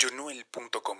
[0.00, 0.98] junuel.com.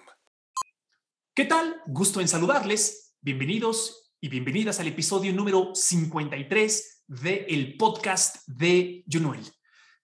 [1.35, 1.83] ¿Qué tal?
[1.87, 3.15] Gusto en saludarles.
[3.21, 9.43] Bienvenidos y bienvenidas al episodio número 53 del podcast de Junuel.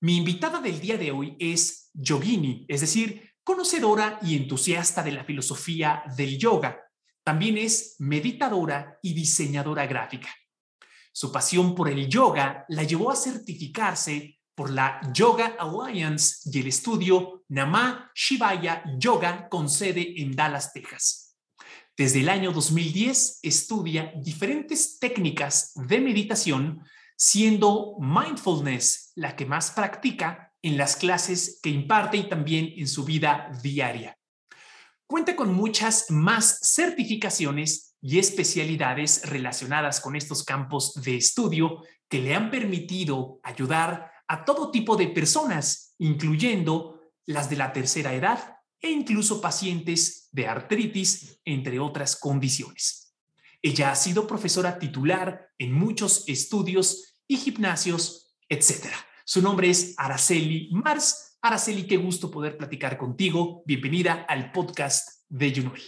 [0.00, 5.24] Mi invitada del día de hoy es Yogini, es decir, conocedora y entusiasta de la
[5.24, 6.78] filosofía del yoga.
[7.24, 10.28] También es meditadora y diseñadora gráfica.
[11.12, 16.68] Su pasión por el yoga la llevó a certificarse por la Yoga Alliance y el
[16.68, 21.36] estudio Nama Shivaya Yoga con sede en Dallas, Texas.
[21.96, 26.80] Desde el año 2010 estudia diferentes técnicas de meditación,
[27.16, 33.04] siendo mindfulness la que más practica en las clases que imparte y también en su
[33.04, 34.16] vida diaria.
[35.08, 42.36] Cuenta con muchas más certificaciones y especialidades relacionadas con estos campos de estudio que le
[42.36, 48.90] han permitido ayudar a todo tipo de personas, incluyendo las de la tercera edad e
[48.90, 53.14] incluso pacientes de artritis, entre otras condiciones.
[53.62, 58.86] Ella ha sido profesora titular en muchos estudios y gimnasios, etc.
[59.24, 61.38] Su nombre es Araceli Mars.
[61.40, 63.62] Araceli, qué gusto poder platicar contigo.
[63.64, 65.82] Bienvenida al podcast de Junuel.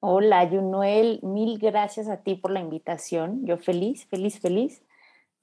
[0.00, 1.20] Hola, Junuel.
[1.22, 3.46] Mil gracias a ti por la invitación.
[3.46, 4.82] Yo feliz, feliz, feliz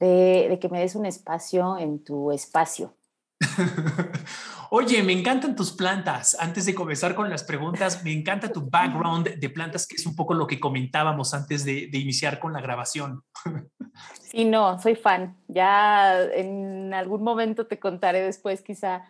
[0.04, 2.94] de, que me des un espacio en tu espacio.
[4.70, 6.36] Oye, me encantan tus plantas.
[6.40, 10.16] Antes de comenzar con las preguntas, me encanta tu background de plantas, que es un
[10.16, 13.24] poco lo que comentábamos antes de, iniciar con la grabación.
[14.20, 15.38] Sí, no, soy fan.
[15.48, 19.04] Ya en algún momento te contaré después quizá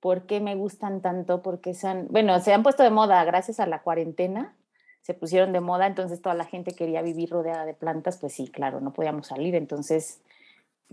[0.00, 3.60] por qué me gustan tanto, porque se han, bueno, se han puesto de moda gracias
[3.60, 4.56] a la cuarentena,
[5.02, 8.48] se pusieron de moda, entonces toda la gente quería vivir rodeada de plantas, pues sí,
[8.48, 10.22] claro, no podíamos salir, entonces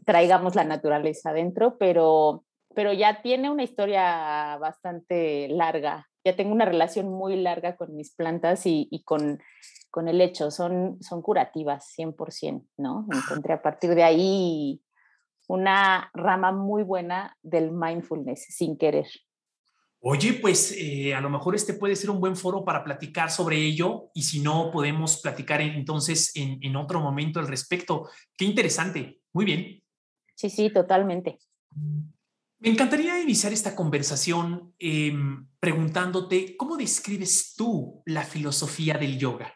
[0.06, 6.08] traigamos la naturaleza adentro, pero, pero ya tiene una historia bastante larga.
[6.24, 9.40] Ya tengo una relación muy larga con mis plantas y, y con,
[9.90, 13.08] con el hecho, son, son curativas 100%, ¿no?
[13.12, 14.82] Encontré a partir de ahí
[15.48, 19.08] una rama muy buena del mindfulness sin querer.
[20.00, 23.58] Oye, pues eh, a lo mejor este puede ser un buen foro para platicar sobre
[23.58, 28.08] ello y si no, podemos platicar entonces en, en otro momento al respecto.
[28.38, 29.22] Qué interesante.
[29.34, 29.77] Muy bien.
[30.38, 31.40] Sí, sí, totalmente.
[32.60, 39.52] Me encantaría iniciar esta conversación em, preguntándote, ¿cómo describes tú la filosofía del yoga?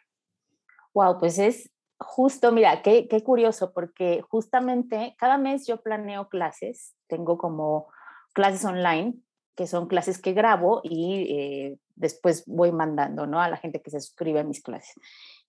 [0.96, 1.70] Wow, pues es
[2.00, 7.88] justo, mira, qué, qué curioso, porque justamente cada mes yo planeo clases, tengo como
[8.34, 9.14] clases online,
[9.56, 13.40] que son clases que grabo y eh, después voy mandando, ¿no?
[13.40, 14.96] A la gente que se suscribe a mis clases.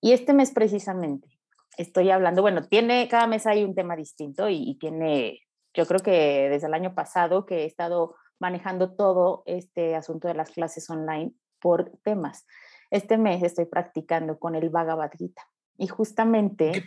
[0.03, 1.39] Y este mes precisamente
[1.77, 5.41] estoy hablando, bueno, tiene, cada mes hay un tema distinto y, tiene,
[5.75, 10.35] yo creo que desde el año pasado que he estado manejando todo este asunto de
[10.35, 12.45] las clases online por temas.
[12.91, 15.43] Este mes estoy practicando con el Bhagavad Gita
[15.79, 16.85] y justamente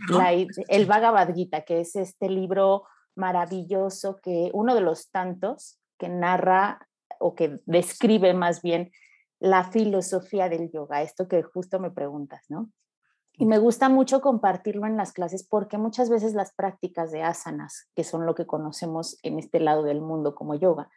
[0.67, 2.83] el Bhagavad Gita, que es este libro
[3.15, 6.87] maravilloso que uno de los tantos que narra
[7.19, 8.91] o que describe más bien
[9.39, 12.69] la filosofía del yoga, esto que justo me preguntas, ¿no?
[13.37, 17.89] Y me gusta mucho compartirlo en las clases porque muchas veces las prácticas de asanas,
[17.95, 20.89] que son lo que conocemos en este lado del mundo como yoga,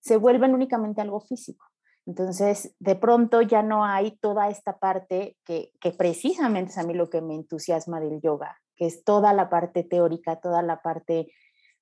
[0.00, 1.66] se vuelven únicamente algo físico.
[2.06, 6.94] Entonces, de pronto ya no hay toda esta parte que, que precisamente es a mí
[6.94, 11.32] lo que me entusiasma del yoga, que es toda la parte teórica, toda la parte,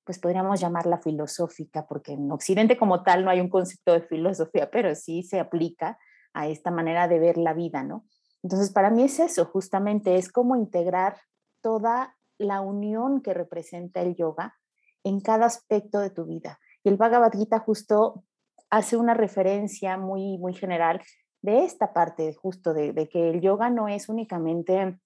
[0.02, 4.70] pues podríamos llamarla filosófica, porque en Occidente como tal no hay un concepto de filosofía,
[4.70, 5.98] pero sí se aplica
[6.32, 8.06] a esta manera de ver la vida, ¿no?
[8.44, 11.16] Entonces, para mí es eso, justamente, es como integrar
[11.62, 14.54] toda la unión que representa el yoga
[15.02, 16.60] en cada aspecto de tu vida.
[16.84, 18.22] Y el Bhagavad Gita justo
[18.68, 21.00] hace una referencia muy, muy general
[21.40, 24.98] de esta parte, justo de, que el yoga no es únicamente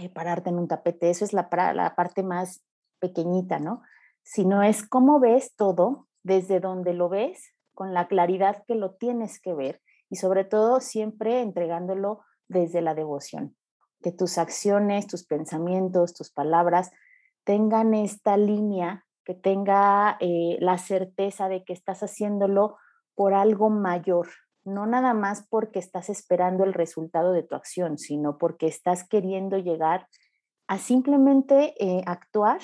[0.00, 2.64] eh, pararte en un tapete, eso es la, la parte más
[3.00, 3.82] pequeñita, ¿no?
[4.22, 9.40] Sino es cómo ves todo desde donde lo ves, con la claridad que lo tienes
[9.40, 13.56] que ver y sobre todo siempre entregándolo desde la devoción,
[14.02, 16.90] que tus acciones, tus pensamientos, tus palabras
[17.44, 22.76] tengan esta línea, que tenga eh, la certeza de que estás haciéndolo
[23.14, 24.28] por algo mayor,
[24.64, 29.58] no nada más porque estás esperando el resultado de tu acción, sino porque estás queriendo
[29.58, 30.08] llegar
[30.66, 32.60] a simplemente eh, actuar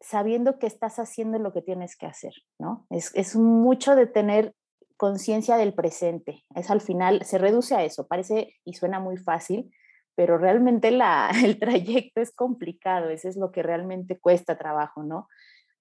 [0.00, 2.86] sabiendo que estás haciendo lo que tienes que hacer, ¿no?
[2.90, 4.54] Es, es mucho de tener
[4.96, 6.44] conciencia del presente.
[6.54, 9.70] Es al final, se reduce a eso, parece y suena muy fácil,
[10.14, 15.28] pero realmente la, el trayecto es complicado, eso es lo que realmente cuesta trabajo, ¿no?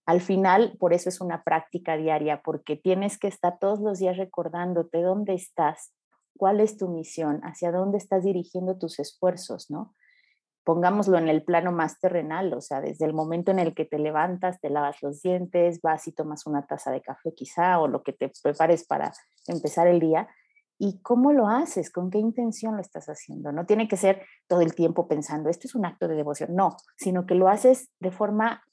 [0.06, 4.18] Al final, por eso es una práctica diaria, porque tienes que estar todos los días
[4.18, 5.94] recordándote dónde estás
[6.38, 9.94] cuál es tu misión, hacia dónde estás dirigiendo tus esfuerzos, ¿no?
[10.66, 14.00] Pongámoslo en el plano más terrenal, o sea, desde el momento en el que te
[14.00, 18.04] levantas, te lavas los dientes, vas y tomas una taza de café quizá o lo
[18.04, 19.14] que te prepares para
[19.48, 20.28] empezar el día,
[20.78, 23.52] y cómo lo haces, con qué intención lo estás haciendo.
[23.52, 26.76] No tiene que ser todo el tiempo pensando, esto es un acto de devoción, no,
[26.98, 28.64] sino que lo haces de forma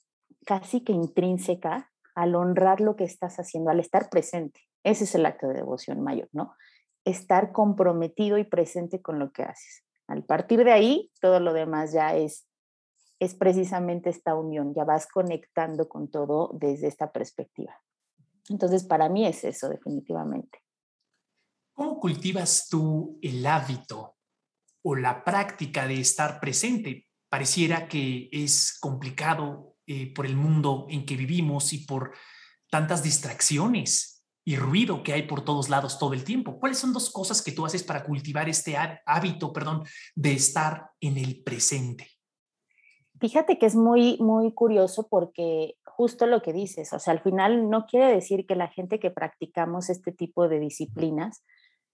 [0.44, 4.60] casi que intrínseca al honrar lo que estás haciendo, al estar presente.
[4.82, 6.54] Ese es el acto de devoción mayor, ¿no?
[7.04, 9.84] Estar comprometido y presente con lo que haces.
[10.12, 12.46] Al partir de ahí, todo lo demás ya es,
[13.18, 17.80] es precisamente esta unión, ya vas conectando con todo desde esta perspectiva.
[18.50, 20.58] Entonces, para mí es eso, definitivamente.
[21.72, 24.16] ¿Cómo cultivas tú el hábito
[24.82, 27.06] o la práctica de estar presente?
[27.30, 32.12] Pareciera que es complicado eh, por el mundo en que vivimos y por
[32.68, 34.11] tantas distracciones
[34.44, 36.58] y ruido que hay por todos lados todo el tiempo.
[36.58, 39.84] ¿Cuáles son dos cosas que tú haces para cultivar este hábito, perdón,
[40.14, 42.08] de estar en el presente?
[43.20, 47.70] Fíjate que es muy, muy curioso porque justo lo que dices, o sea, al final
[47.70, 51.44] no quiere decir que la gente que practicamos este tipo de disciplinas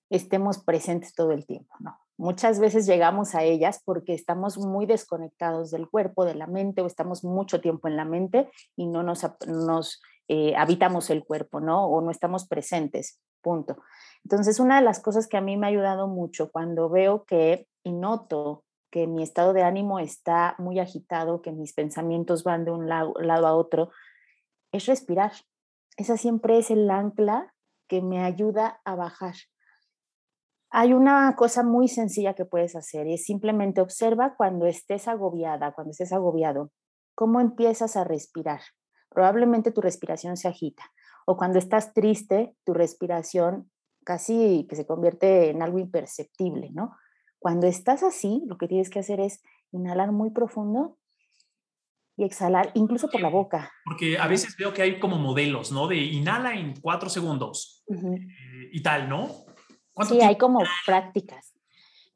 [0.09, 1.99] estemos presentes todo el tiempo, no.
[2.17, 6.87] Muchas veces llegamos a ellas porque estamos muy desconectados del cuerpo, de la mente, o
[6.87, 11.87] estamos mucho tiempo en la mente y no nos, nos eh, habitamos el cuerpo, ¿no?
[11.87, 13.79] O no estamos presentes, punto.
[14.25, 17.67] Entonces, una de las cosas que a mí me ha ayudado mucho cuando veo que
[17.83, 22.71] y noto que mi estado de ánimo está muy agitado, que mis pensamientos van de
[22.71, 23.91] un lado, lado a otro,
[24.73, 25.33] es respirar.
[25.97, 27.55] Esa siempre es el ancla
[27.89, 29.35] que me ayuda a bajar.
[30.71, 35.73] Hay una cosa muy sencilla que puedes hacer y es simplemente observa cuando estés agobiada,
[35.73, 36.71] cuando estés agobiado,
[37.15, 38.61] cómo empiezas a respirar.
[39.19, 40.93] Probablemente tu respiración se agita
[41.27, 43.69] o cuando estás triste, tu respiración
[44.05, 46.97] casi que se convierte en algo imperceptible, ¿no?
[47.41, 49.43] Cuando estás así, lo que tienes que hacer es
[49.73, 50.99] inhalar muy profundo
[52.17, 53.73] y exhalar, incluso por la boca.
[53.85, 55.89] Porque a veces veo que hay como modelos, ¿no?
[55.89, 59.31] De inhala en cuatro segundos eh, y tal, ¿no?
[60.09, 61.55] Sí, hay como prácticas,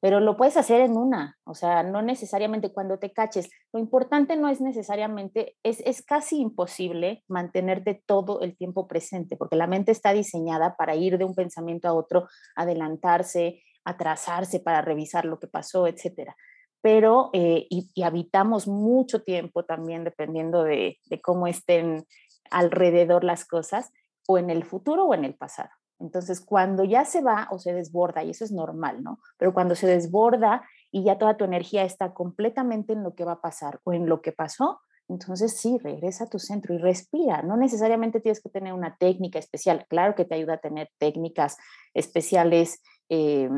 [0.02, 3.48] pero lo puedes hacer en una, o sea, no necesariamente cuando te caches.
[3.72, 9.54] Lo importante no es necesariamente, es, es casi imposible mantenerte todo el tiempo presente, porque
[9.54, 12.26] la mente está diseñada para ir de un pensamiento a otro,
[12.56, 16.34] adelantarse, atrasarse para revisar lo que pasó, etcétera.
[16.80, 22.06] Pero, eh, y, habitamos mucho tiempo también, dependiendo de, de cómo estén
[22.50, 23.92] alrededor las cosas,
[24.26, 25.70] o en el futuro o en el pasado.
[26.02, 29.20] Entonces, cuando ya se va o se desborda, y eso es normal, ¿no?
[29.38, 33.32] Pero cuando se desborda y ya toda tu energía está completamente en lo que va
[33.32, 37.42] a pasar o en lo que pasó, entonces sí, regresa a tu centro y respira.
[37.42, 39.86] No necesariamente tienes que tener una técnica especial.
[39.88, 41.56] Claro que te ayuda a tener técnicas
[41.94, 43.48] especiales eh,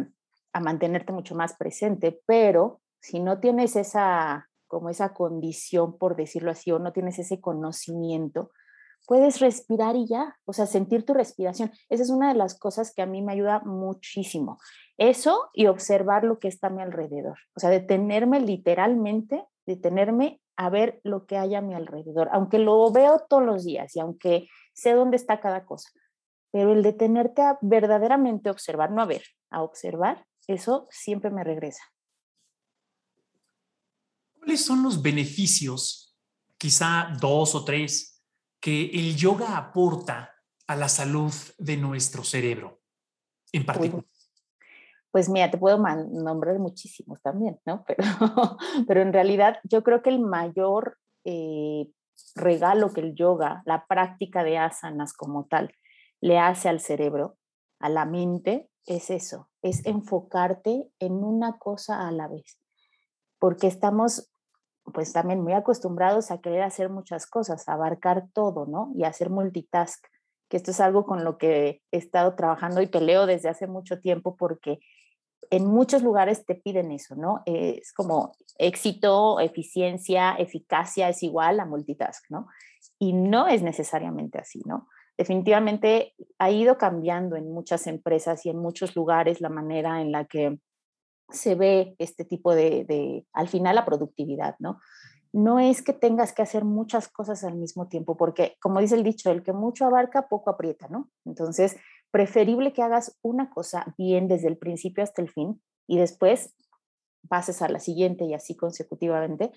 [0.53, 6.51] a mantenerte mucho más presente, pero si no tienes esa como esa condición, por decirlo
[6.51, 8.51] así, o no tienes ese conocimiento,
[9.07, 11.73] puedes respirar y ya, o sea, sentir tu respiración.
[11.89, 14.59] Esa es una de las cosas que a mí me ayuda muchísimo.
[14.97, 17.39] Eso y observar lo que está a mi alrededor.
[17.57, 22.91] O sea, detenerme literalmente, detenerme a ver lo que hay a mi alrededor, aunque lo
[22.93, 25.91] veo todos los días y aunque sé dónde está cada cosa.
[26.53, 31.83] Pero el detenerte a verdaderamente observar, no a ver, a observar, eso siempre me regresa.
[34.39, 36.17] ¿Cuáles son los beneficios,
[36.59, 38.14] quizá dos o tres,
[38.65, 40.33] que el yoga aporta
[40.67, 42.81] a la salud de nuestro cerebro
[43.53, 44.07] en pues particular?
[45.11, 47.85] Pues, mira, te puedo nombrar muchísimos también, ¿no?
[47.87, 48.03] Pero,
[48.89, 51.91] pero en realidad yo creo que el mayor eh,
[52.35, 55.71] regalo que el yoga, la práctica de asanas como tal,
[56.23, 57.37] le hace al cerebro,
[57.81, 62.59] a la mente, es eso, es enfocarte en una cosa a la vez.
[63.39, 64.33] Porque estamos
[64.93, 68.93] pues también muy acostumbrados a querer hacer muchas cosas, abarcar todo, ¿no?
[68.95, 70.05] Y hacer multitask,
[70.49, 74.01] que esto es algo con lo que he estado trabajando y peleo desde hace mucho
[74.01, 74.79] tiempo porque
[75.51, 77.43] en muchos lugares te piden eso, ¿no?
[77.47, 82.47] Es como éxito, eficiencia, eficacia es igual a multitask, ¿no?
[82.99, 84.89] Y no es necesariamente así, ¿no?
[85.17, 90.25] Definitivamente ha ido cambiando en muchas empresas y en muchos lugares la manera en la
[90.25, 90.59] que
[91.31, 94.81] se ve este tipo de, al final, la productividad, ¿no?
[95.33, 99.03] No es que tengas que hacer muchas cosas al mismo tiempo, porque como dice el
[99.03, 101.11] dicho, el que mucho abarca, poco aprieta, ¿no?
[101.25, 101.77] Entonces,
[102.13, 106.55] preferible que hagas una cosa bien desde el principio hasta el fin y después
[107.29, 109.51] pases a la siguiente y así consecutivamente,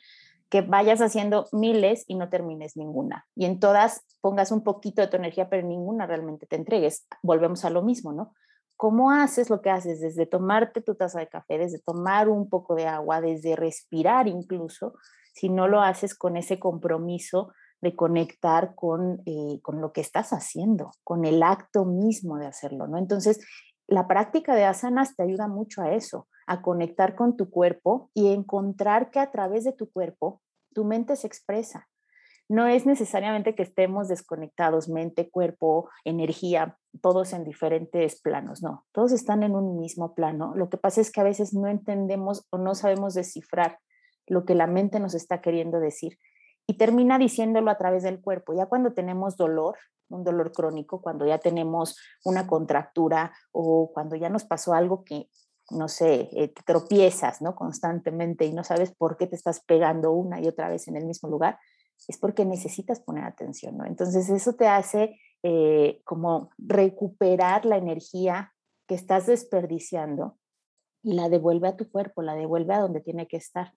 [0.50, 3.28] que vayas haciendo miles y no termines ninguna.
[3.36, 7.06] Y en todas pongas un poquito de tu energía, pero ninguna realmente te entregues.
[7.22, 8.34] Volvemos a lo mismo, ¿no?
[8.78, 10.00] ¿Cómo haces lo que haces?
[10.00, 14.94] Desde tomarte tu taza de café, desde tomar un poco de agua, desde respirar incluso,
[15.34, 20.32] si no lo haces con ese compromiso de conectar con, eh, con lo que estás
[20.32, 22.98] haciendo, con el acto mismo de hacerlo, ¿no?
[22.98, 23.40] Entonces,
[23.88, 28.34] la práctica de asanas te ayuda mucho a eso, a conectar con tu cuerpo y
[28.34, 30.42] encontrar que a través de tu cuerpo
[30.74, 31.88] tu mente se expresa.
[32.50, 39.12] No es necesariamente que estemos desconectados, mente, cuerpo, energía, todos en diferentes planos, no, todos
[39.12, 40.54] están en un mismo plano.
[40.56, 43.80] Lo que pasa es que a veces no entendemos o no sabemos descifrar
[44.28, 46.18] lo que la mente nos está queriendo decir
[46.68, 48.54] y termina diciéndolo a través del cuerpo.
[48.54, 49.78] Ya cuando tenemos dolor,
[50.10, 55.30] un dolor crónico, cuando ya tenemos una contractura o cuando ya nos pasó algo que,
[55.72, 57.56] no sé, eh, te tropiezas, ¿no?
[57.56, 61.06] Constantemente y no sabes por qué te estás pegando una y otra vez en el
[61.06, 61.58] mismo lugar,
[62.08, 63.86] es porque necesitas poner atención, ¿no?
[63.86, 68.54] Entonces eso te hace eh, como recuperar la energía
[68.88, 70.38] que estás desperdiciando
[71.04, 73.74] y la devuelve a tu cuerpo, la devuelve a donde tiene que estar.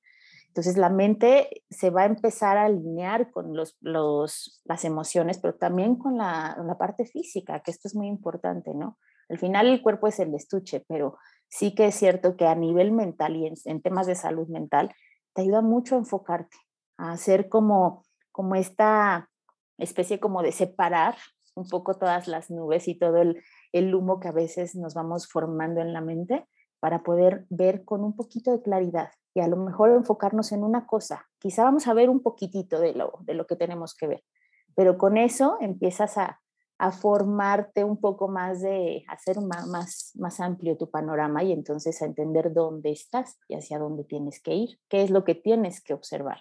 [0.50, 5.94] Entonces la mente se va a empezar a alinear con los, las emociones, pero también
[5.94, 8.98] con la, parte física, que esto es muy importante, ¿no?
[9.28, 12.90] Al final el cuerpo es el estuche, pero sí que es cierto que a nivel
[12.90, 14.92] mental y en, temas de salud mental,
[15.34, 16.56] te ayuda mucho a enfocarte,
[16.96, 19.30] a hacer como, como esta
[19.78, 21.16] especie como de separar
[21.54, 25.26] un poco todas las nubes y todo el, el humo que a veces nos vamos
[25.28, 26.46] formando en la mente
[26.80, 30.86] para poder ver con un poquito de claridad y a lo mejor enfocarnos en una
[30.86, 31.26] cosa.
[31.38, 34.24] Quizá vamos a ver un poquitito de lo, de lo que tenemos que ver,
[34.74, 36.40] pero con eso empiezas a,
[36.78, 42.06] a formarte un poco más de hacer más, más amplio tu panorama y entonces a
[42.06, 45.92] entender dónde estás y hacia dónde tienes que ir, qué es lo que tienes que
[45.92, 46.38] observar.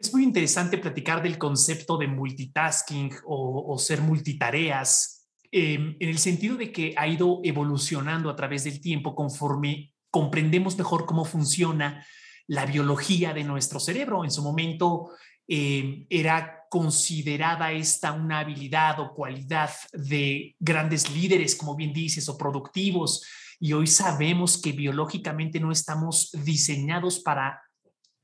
[0.00, 6.56] Es muy interesante platicar del concepto de multitasking o, ser multitareas, eh, en el sentido
[6.56, 12.06] de que ha ido evolucionando a través del tiempo conforme comprendemos mejor cómo funciona
[12.46, 14.24] la biología de nuestro cerebro.
[14.24, 15.10] En su momento
[15.46, 22.38] eh, era considerada esta una habilidad o cualidad de grandes líderes, como bien dices, o
[22.38, 23.22] productivos,
[23.58, 27.60] y hoy sabemos que biológicamente no estamos diseñados para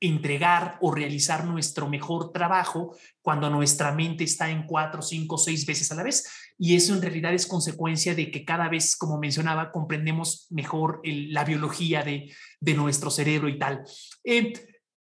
[0.00, 5.90] entregar o realizar nuestro mejor trabajo cuando nuestra mente está en cuatro, cinco, seis veces
[5.90, 6.26] a la vez.
[6.58, 11.44] Y eso en realidad es consecuencia de que cada vez, como mencionaba, comprendemos mejor la
[11.44, 12.30] biología de,
[12.74, 13.84] nuestro cerebro y tal.
[14.24, 14.52] Eh,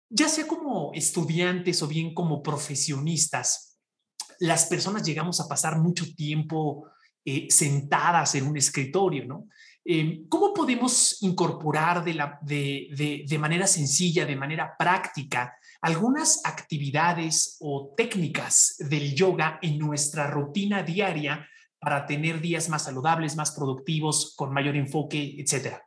[0.10, 3.78] ya sea como estudiantes o bien como profesionistas,
[4.40, 6.88] las personas llegamos a pasar mucho tiempo
[7.26, 9.48] eh, sentadas en un escritorio, ¿no?
[9.92, 17.58] Eh, ¿Cómo podemos incorporar de, la, de, de, manera sencilla, de manera práctica, algunas actividades
[17.60, 21.44] o técnicas del yoga en nuestra rutina diaria
[21.80, 25.82] para tener días más saludables, más productivos, con mayor enfoque, etcétera?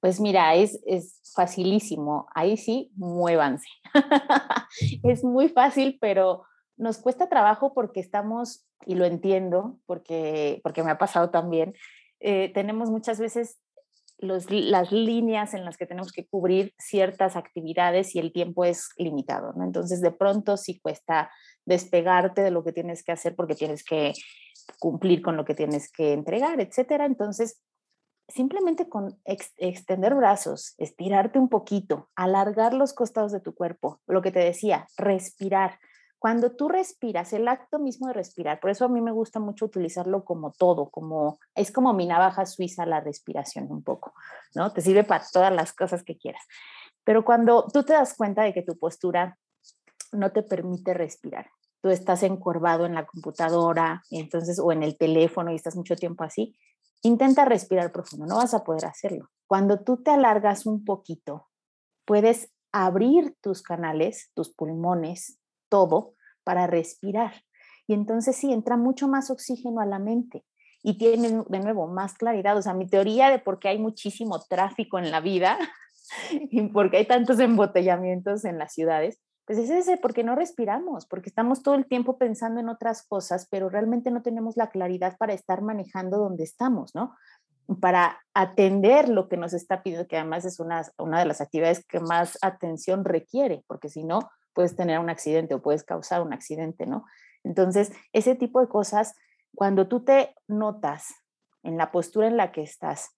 [0.00, 2.26] Pues mira, es, es facilísimo.
[2.34, 3.68] Ahí sí, muévanse.
[5.02, 6.42] es muy fácil, pero
[6.76, 11.74] nos cuesta trabajo porque estamos, y lo entiendo, porque, porque me ha pasado también,
[12.20, 13.58] eh, tenemos muchas veces
[14.18, 19.54] las líneas en las que tenemos que cubrir ciertas actividades y el tiempo es limitado.
[19.62, 21.30] Entonces, de pronto sí cuesta
[21.64, 24.12] despegarte de lo que tienes que hacer porque tienes que
[24.80, 27.06] cumplir con lo que tienes que entregar, etcétera.
[27.06, 27.62] Entonces,
[28.28, 34.32] simplemente con extender brazos, estirarte un poquito, alargar los costados de tu cuerpo, lo que
[34.32, 35.78] te decía, respirar.
[36.18, 39.66] Cuando tú respiras, el acto mismo de respirar, por eso a mí me gusta mucho
[39.66, 44.14] utilizarlo como todo, como es como mi navaja suiza la respiración un poco,
[44.54, 44.72] ¿no?
[44.72, 46.42] Te sirve para todas las cosas que quieras.
[47.04, 49.38] Pero cuando tú te das cuenta de que tu postura
[50.12, 55.52] no te permite respirar, tú estás encorvado en la computadora, entonces o en el teléfono
[55.52, 56.56] y estás mucho tiempo así,
[57.02, 59.30] intenta respirar profundo, no vas a poder hacerlo.
[59.46, 61.48] Cuando tú te alargas un poquito,
[62.04, 67.32] puedes abrir tus canales, tus pulmones, todo para respirar.
[67.86, 70.44] Y entonces sí, entra mucho más oxígeno a la mente
[70.82, 72.56] y tiene de nuevo más claridad.
[72.56, 75.58] O sea, mi teoría de por qué hay muchísimo tráfico en la vida
[76.30, 81.06] y por qué hay tantos embotellamientos en las ciudades, pues es ese, porque no respiramos,
[81.06, 85.16] porque estamos todo el tiempo pensando en otras cosas, pero realmente no tenemos la claridad
[85.16, 87.16] para estar manejando donde estamos, ¿no?
[87.80, 91.82] Para atender lo que nos está pidiendo, que además es una, una de las actividades
[91.86, 94.20] que más atención requiere, porque si no,
[94.54, 97.04] puedes tener un accidente o puedes causar un accidente, ¿no?
[97.44, 99.14] Entonces, ese tipo de cosas,
[99.54, 101.14] cuando tú te notas
[101.62, 103.10] en la postura en la que estás,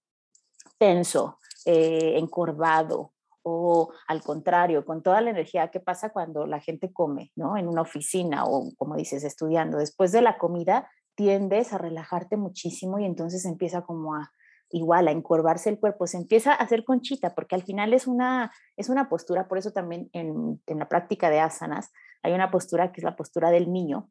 [0.78, 6.92] tenso, eh, encorvado, o al contrario, con toda la energía que pasa cuando la gente
[6.92, 7.56] come, ¿no?
[7.56, 9.78] En una oficina o, como dices, estudiando.
[9.78, 14.30] Después de la comida, tiendes a relajarte muchísimo y entonces empieza como a
[14.70, 18.52] igual a encorvarse el cuerpo, se empieza a hacer conchita, porque al final es una,
[18.76, 21.90] es una postura, por eso también en, en la práctica de asanas
[22.22, 24.10] hay una postura que es la postura del niño,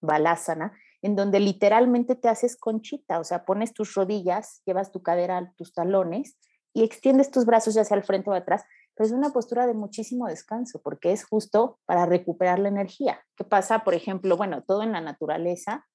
[0.00, 0.72] balasana,
[1.02, 5.52] en donde literalmente te haces conchita, o sea, pones tus rodillas, llevas tu cadera a
[5.56, 6.38] tus talones
[6.72, 9.74] y extiendes tus brazos ya hacia el frente o atrás, pero es una postura de
[9.74, 13.20] muchísimo descanso porque es justo para recuperar la energía.
[13.36, 14.36] ¿Qué pasa, por ejemplo?
[14.36, 15.86] Bueno, todo en la naturaleza,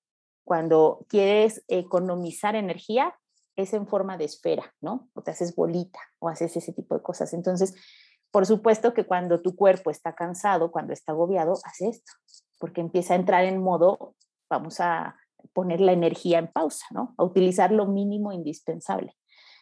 [0.46, 3.14] cuando quieres economizar energía,
[3.56, 5.10] es en forma de esfera, ¿no?
[5.14, 7.34] O te haces bolita o haces ese tipo de cosas.
[7.34, 7.76] Entonces,
[8.32, 12.14] por supuesto que cuando tu cuerpo está cansado, cuando está agobiado, hace esto,
[12.60, 14.16] porque empieza a entrar en modo,
[14.50, 15.16] vamos a
[15.54, 17.14] poner la energía en pausa, ¿no?
[17.18, 19.16] A utilizar lo mínimo indispensable.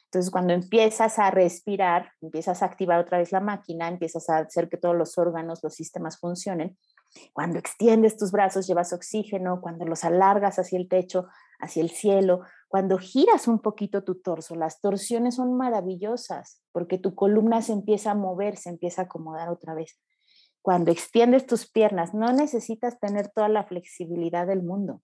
[0.05, 4.67] Entonces, cuando empiezas a respirar, empiezas a activar otra vez la máquina, empiezas a hacer
[4.67, 6.77] que todos los órganos, los sistemas funcionen.
[7.31, 11.27] Cuando extiendes tus brazos, llevas oxígeno, cuando los alargas hacia el techo,
[11.59, 12.41] hacia el cielo,
[12.71, 18.11] cuando giras un poquito tu torso, las torsiones son maravillosas porque tu columna se empieza
[18.11, 19.99] a mover, se empieza a acomodar otra vez.
[20.61, 25.01] Cuando extiendes tus piernas, no necesitas tener toda la flexibilidad del mundo.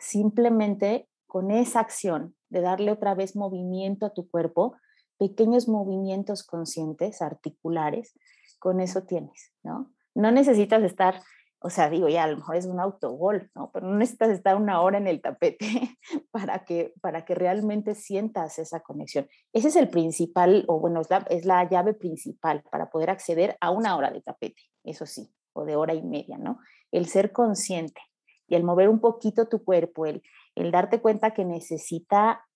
[0.00, 4.74] Simplemente con esa acción de darle otra vez movimiento a tu cuerpo,
[5.20, 8.18] pequeños movimientos conscientes, articulares,
[8.58, 9.92] con eso tienes, ¿no?
[10.16, 11.22] No necesitas estar
[11.60, 13.70] o sea, digo, ya a lo mejor es un autogol, ¿no?
[13.72, 15.98] Pero no necesitas estar una hora en el tapete
[16.30, 19.28] para que, para que realmente sientas esa conexión.
[19.52, 23.56] Ese es el principal, o bueno, es la, es la llave principal para poder acceder
[23.60, 26.60] a una hora de tapete, eso sí, o de hora y media, ¿no?
[26.92, 28.00] El ser consciente
[28.46, 30.22] y el mover un poquito tu cuerpo, el,
[30.54, 32.46] el darte cuenta que necesita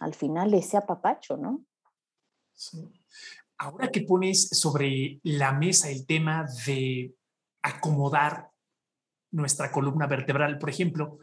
[0.00, 1.64] al final ese apapacho, ¿no?
[2.52, 2.92] Sí.
[3.56, 7.14] Ahora que pones sobre la mesa el tema de
[7.62, 8.49] acomodar
[9.30, 10.58] nuestra columna vertebral.
[10.58, 11.18] Por ejemplo,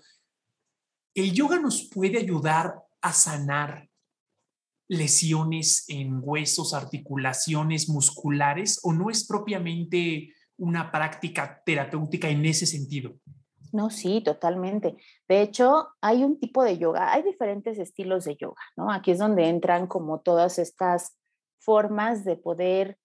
[1.13, 3.89] el yoga nos puede ayudar a sanar
[4.87, 13.15] lesiones en huesos, articulaciones musculares o no es propiamente una práctica terapéutica en ese sentido?
[13.71, 14.95] No, sí, totalmente.
[15.27, 18.91] De hecho, hay un tipo de yoga, hay diferentes estilos de yoga, ¿no?
[18.91, 21.17] Aquí es donde entran como todas estas
[21.59, 22.97] formas de poder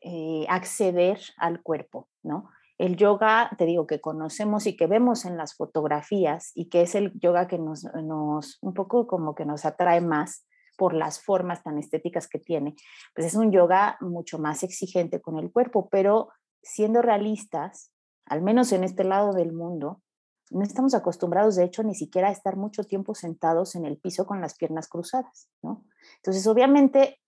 [0.00, 2.50] eh, acceder al cuerpo, ¿no?
[2.78, 6.94] El yoga, te digo, que conocemos y que vemos en las fotografías y que es
[6.94, 11.62] el yoga que nos, nos un poco como que nos atrae más por las formas
[11.62, 12.74] tan estéticas que tiene,
[13.14, 16.28] pues es un yoga mucho más exigente con el cuerpo, pero
[16.62, 17.92] siendo realistas,
[18.26, 20.02] al menos en este lado del mundo,
[20.50, 24.26] no estamos acostumbrados, de hecho, ni siquiera a estar mucho tiempo sentados en el piso
[24.26, 25.84] con las piernas cruzadas, ¿no?
[26.16, 27.20] Entonces, obviamente,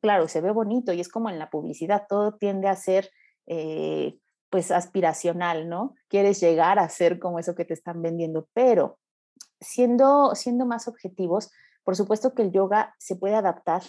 [0.00, 3.10] claro, se ve bonito y es como en la publicidad, todo tiende a ser
[3.46, 4.18] eh,
[4.50, 5.94] pues aspiracional, ¿no?
[6.08, 8.98] Quieres llegar a ser como eso que te están vendiendo, pero
[9.60, 11.50] siendo, siendo más objetivos,
[11.84, 13.82] por supuesto que el yoga se puede adaptar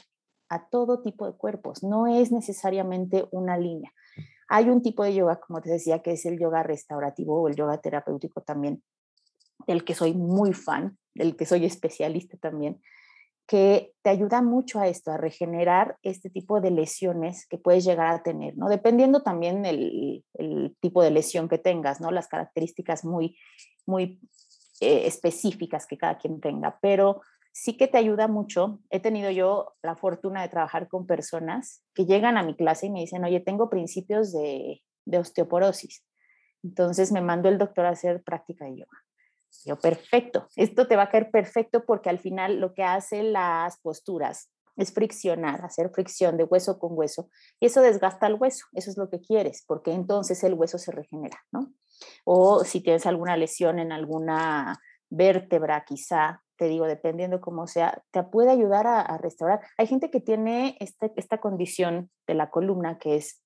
[0.50, 3.91] a todo tipo de cuerpos, no es necesariamente una línea.
[4.50, 7.56] Hay un tipo de yoga, como te decía, que es el yoga restaurativo o el
[7.56, 8.84] yoga terapéutico también,
[9.65, 12.82] del que soy muy fan, del que soy especialista también,
[13.47, 18.08] que te ayuda mucho a esto, a regenerar este tipo de lesiones que puedes llegar
[18.08, 18.69] a tener, ¿no?
[18.69, 22.12] Dependiendo también el, el tipo de lesión que tengas, ¿no?
[22.12, 23.38] Las características muy,
[23.86, 24.19] muy
[24.80, 28.80] eh, específicas que cada quien tenga, pero sí que te ayuda mucho.
[28.89, 32.89] He tenido yo la fortuna de trabajar con personas que llegan a mi clase y
[32.89, 36.04] me dicen, oye, tengo principios de, de osteoporosis.
[36.63, 38.97] Entonces me mandó el doctor a hacer práctica de yoga.
[39.66, 43.80] Yo, perfecto, esto te va a caer perfecto porque al final lo que hacen las
[43.80, 48.90] posturas es friccionar, hacer fricción de hueso con hueso y eso desgasta el hueso, eso
[48.90, 51.74] es lo que quieres, porque entonces el hueso se regenera, ¿no?
[52.26, 58.24] O si tienes alguna lesión en alguna vértebra, quizá, te digo, dependiendo cómo sea, te
[58.24, 59.62] puede ayudar a, restaurar.
[59.78, 63.44] Hay gente que tiene este, esta condición de la columna que es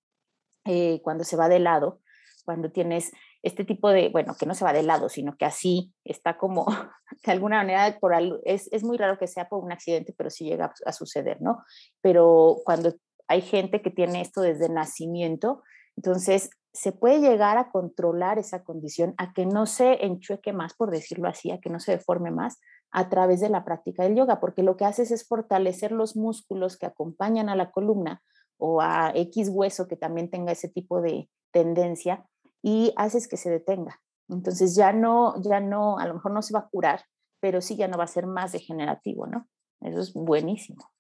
[0.66, 2.02] eh, cuando se va de lado,
[2.46, 3.12] cuando tienes
[3.46, 6.66] este tipo de, bueno, que no se va de lado, sino que así está como,
[7.26, 10.46] de alguna manera, por es, es muy raro que sea por un accidente, pero sí
[10.46, 11.64] llega a suceder, ¿no?
[12.02, 12.94] Pero cuando
[13.28, 15.62] hay gente que tiene esto desde nacimiento,
[15.96, 20.90] entonces se puede llegar a controlar esa condición, a que no se enchueque más, por
[20.90, 22.60] decirlo así, a que no se deforme más
[22.92, 26.78] a través de la práctica del yoga, porque lo que haces es fortalecer los músculos
[26.78, 28.24] que acompañan a la columna
[28.58, 32.26] o a X hueso que también tenga ese tipo de tendencia
[32.66, 34.02] y haces que se detenga.
[34.28, 37.06] Entonces ya no, ya no, a lo mejor no se va a curar,
[37.40, 39.48] pero sí ya no va a ser más degenerativo, ¿no?
[39.82, 40.92] Eso es buenísimo.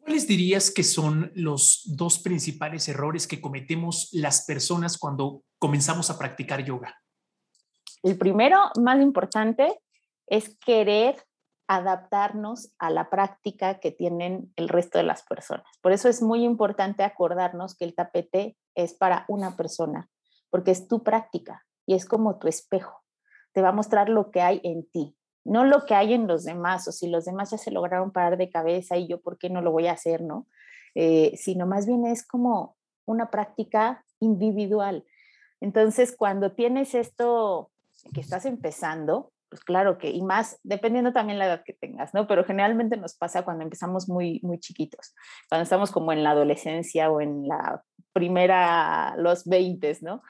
[0.00, 6.18] ¿Cuáles dirías que son los dos principales errores que cometemos las personas cuando comenzamos a
[6.18, 6.98] practicar yoga?
[8.02, 9.82] El primero, más importante,
[10.26, 11.22] es querer
[11.70, 15.64] adaptarnos a la práctica que tienen el resto de las personas.
[15.80, 20.10] Por eso es muy importante acordarnos que el tapete es para una persona,
[20.50, 23.04] porque es tu práctica y es como tu espejo.
[23.52, 26.42] Te va a mostrar lo que hay en ti, no lo que hay en los
[26.42, 29.48] demás, o si los demás ya se lograron parar de cabeza y yo por qué
[29.48, 30.48] no lo voy a hacer, ¿no?
[30.96, 35.04] Eh, sino más bien es como una práctica individual.
[35.60, 37.70] Entonces, cuando tienes esto
[38.12, 42.26] que estás empezando, pues claro que, y más dependiendo también la edad que tengas, ¿no?
[42.28, 45.14] Pero generalmente nos pasa cuando empezamos muy, muy chiquitos,
[45.48, 47.82] cuando estamos como en la adolescencia o en la
[48.12, 50.22] primera, los 20, ¿no?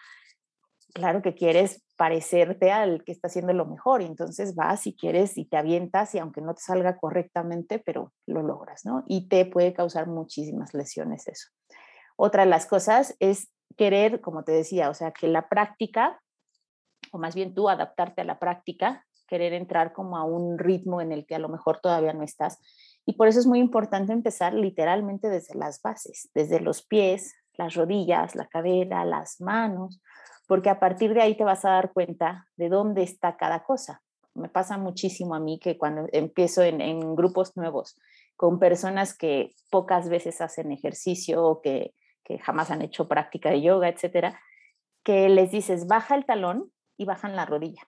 [0.94, 5.36] Claro que quieres parecerte al que está haciendo lo mejor, y entonces vas y quieres
[5.36, 9.04] y te avientas y aunque no te salga correctamente, pero lo logras, ¿no?
[9.06, 11.50] Y te puede causar muchísimas lesiones eso.
[12.16, 16.20] Otra de las cosas es querer, como te decía, o sea, que la práctica,
[17.12, 21.12] o más bien tú adaptarte a la práctica, querer entrar como a un ritmo en
[21.12, 22.58] el que a lo mejor todavía no estás.
[23.06, 27.74] Y por eso es muy importante empezar literalmente desde las bases, desde los pies, las
[27.74, 30.02] rodillas, la cadera, las manos,
[30.48, 34.02] porque a partir de ahí te vas a dar cuenta de dónde está cada cosa.
[34.34, 37.96] Me pasa muchísimo a mí que cuando empiezo en, grupos nuevos
[38.36, 43.62] con personas que pocas veces hacen ejercicio o que, que jamás han hecho práctica de
[43.62, 44.40] yoga, etcétera,
[45.04, 47.82] que les dices baja el talón y bajan la rodilla.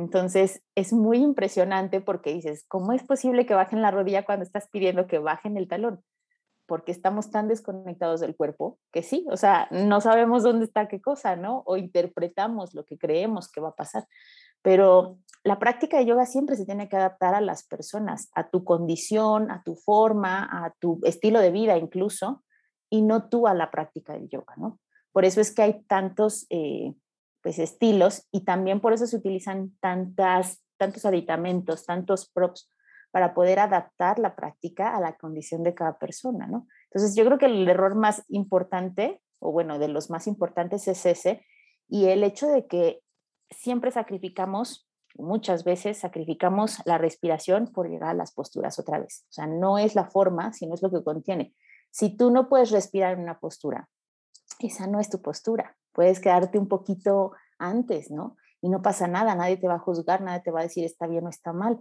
[0.00, 4.68] Entonces es muy impresionante porque dices, ¿cómo es posible que bajen la rodilla cuando estás
[4.70, 6.02] pidiendo que bajen el talón?
[6.66, 11.02] Porque estamos tan desconectados del cuerpo que sí, o sea, no sabemos dónde está qué
[11.02, 11.62] cosa, ¿no?
[11.66, 14.06] O interpretamos lo que creemos que va a pasar.
[14.62, 18.64] Pero la práctica de yoga siempre se tiene que adaptar a las personas, a tu
[18.64, 22.42] condición, a tu forma, a tu estilo de vida incluso,
[22.88, 24.80] y no tú a la práctica del yoga, ¿no?
[25.12, 26.94] Por eso es que hay tantos eh,
[27.42, 32.70] pues, estilos y también por eso se utilizan tantas, tantos aditamentos, tantos props
[33.10, 36.66] para poder adaptar la práctica a la condición de cada persona, ¿no?
[36.84, 41.04] Entonces yo creo que el error más importante, o bueno, de los más importantes es
[41.06, 41.44] ese,
[41.88, 43.00] y el hecho de que
[43.50, 49.24] siempre sacrificamos, muchas veces sacrificamos la respiración por llegar a las posturas otra vez.
[49.28, 51.52] O sea, no es la forma, sino es lo que contiene.
[51.90, 53.88] Si tú no puedes respirar en una postura,
[54.60, 58.36] esa no es tu postura puedes quedarte un poquito antes, ¿no?
[58.62, 61.06] Y no pasa nada, nadie te va a juzgar, nadie te va a decir está
[61.06, 61.78] bien o está mal.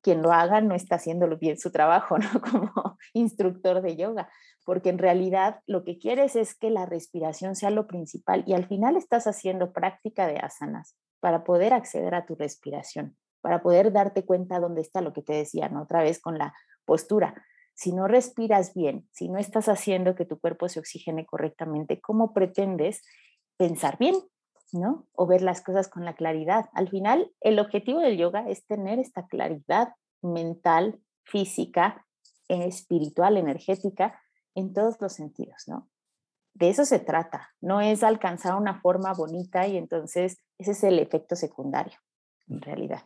[0.00, 2.40] Quien lo haga no está haciendo bien su trabajo, ¿no?
[2.40, 4.30] Como instructor de yoga,
[4.64, 8.66] porque en realidad lo que quieres es que la respiración sea lo principal y al
[8.66, 14.24] final estás haciendo práctica de asanas para poder acceder a tu respiración, para poder darte
[14.24, 15.82] cuenta dónde está lo que te decía, ¿no?
[15.82, 17.34] Otra vez con la postura.
[17.74, 22.32] Si no respiras bien, si no estás haciendo que tu cuerpo se oxigene correctamente, ¿cómo
[22.32, 23.02] pretendes
[23.62, 24.16] pensar bien,
[24.72, 25.06] ¿no?
[25.12, 26.68] O ver las cosas con la claridad.
[26.72, 32.04] Al final, el objetivo del yoga es tener esta claridad mental, física,
[32.48, 34.20] espiritual, energética,
[34.56, 35.88] en todos los sentidos, ¿no?
[36.54, 40.98] De eso se trata, no es alcanzar una forma bonita y entonces ese es el
[40.98, 42.00] efecto secundario,
[42.48, 43.02] en realidad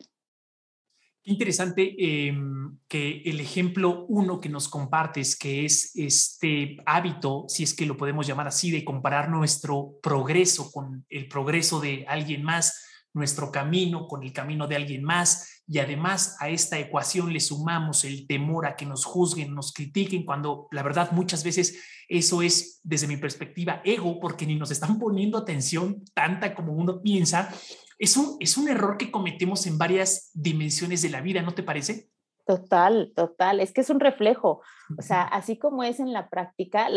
[1.27, 7.75] interesante em, que el ejemplo uno que nos compartes, que es este hábito, si es
[7.75, 12.85] que lo podemos llamar así, de comparar nuestro progreso con el progreso de alguien más,
[13.13, 18.05] nuestro camino con el camino de alguien más, y además a esta ecuación le sumamos
[18.05, 22.81] el temor a que nos juzguen, nos critiquen, cuando la verdad muchas veces eso es,
[22.85, 27.53] desde mi perspectiva, ego, porque ni nos están poniendo atención tanta como uno piensa
[27.99, 31.63] es un, es un error que cometemos en varias dimensiones de la vida, ¿no te
[31.63, 32.11] parece?
[32.47, 33.61] Total, total.
[33.61, 34.63] Es que es un reflejo.
[34.97, 36.89] O sea, así como es en la práctica,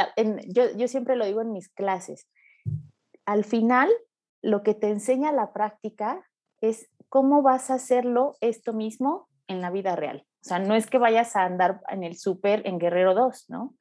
[0.47, 2.27] yo, yo siempre lo digo en mis clases,
[3.25, 3.89] al final
[4.41, 6.23] lo que te enseña la práctica
[6.61, 10.25] es cómo vas a hacerlo esto mismo en la vida real.
[10.41, 13.75] O sea, no es que vayas a andar en el súper en Guerrero 2, ¿no?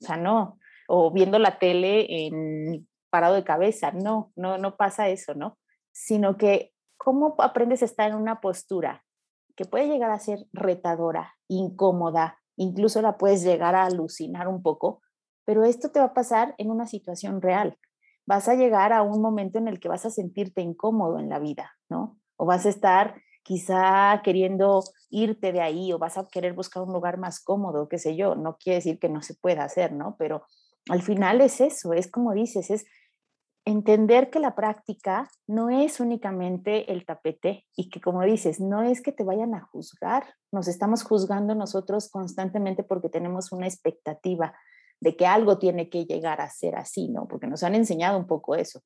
[0.00, 0.58] O sea, no.
[0.88, 3.92] O viendo la tele en parado de cabeza.
[3.92, 5.58] No, no, no pasa eso, ¿no?
[5.98, 9.02] Sino que cómo aprendes a estar en una postura
[9.56, 15.00] que puede llegar a ser retadora, incómoda, incluso la puedes llegar a alucinar un poco,
[15.46, 17.78] pero esto te va a pasar en una situación real.
[18.26, 21.38] Vas a llegar a un momento en el que vas a sentirte incómodo en la
[21.38, 22.18] vida, ¿no?
[22.36, 26.92] O vas a estar quizá queriendo irte de ahí o vas a querer buscar un
[26.92, 28.34] lugar más cómodo, qué sé yo.
[28.34, 30.14] No quiere decir que no se pueda hacer, ¿no?
[30.18, 30.42] Pero
[30.90, 32.84] al final es eso, es como dices, es
[33.66, 39.02] entender que la práctica no es únicamente el tapete y que como dices, no es
[39.02, 44.54] que te vayan a juzgar, nos estamos juzgando nosotros constantemente porque tenemos una expectativa
[45.00, 47.26] de que algo tiene que llegar a ser así, ¿no?
[47.26, 48.82] Porque nos han enseñado un poco eso.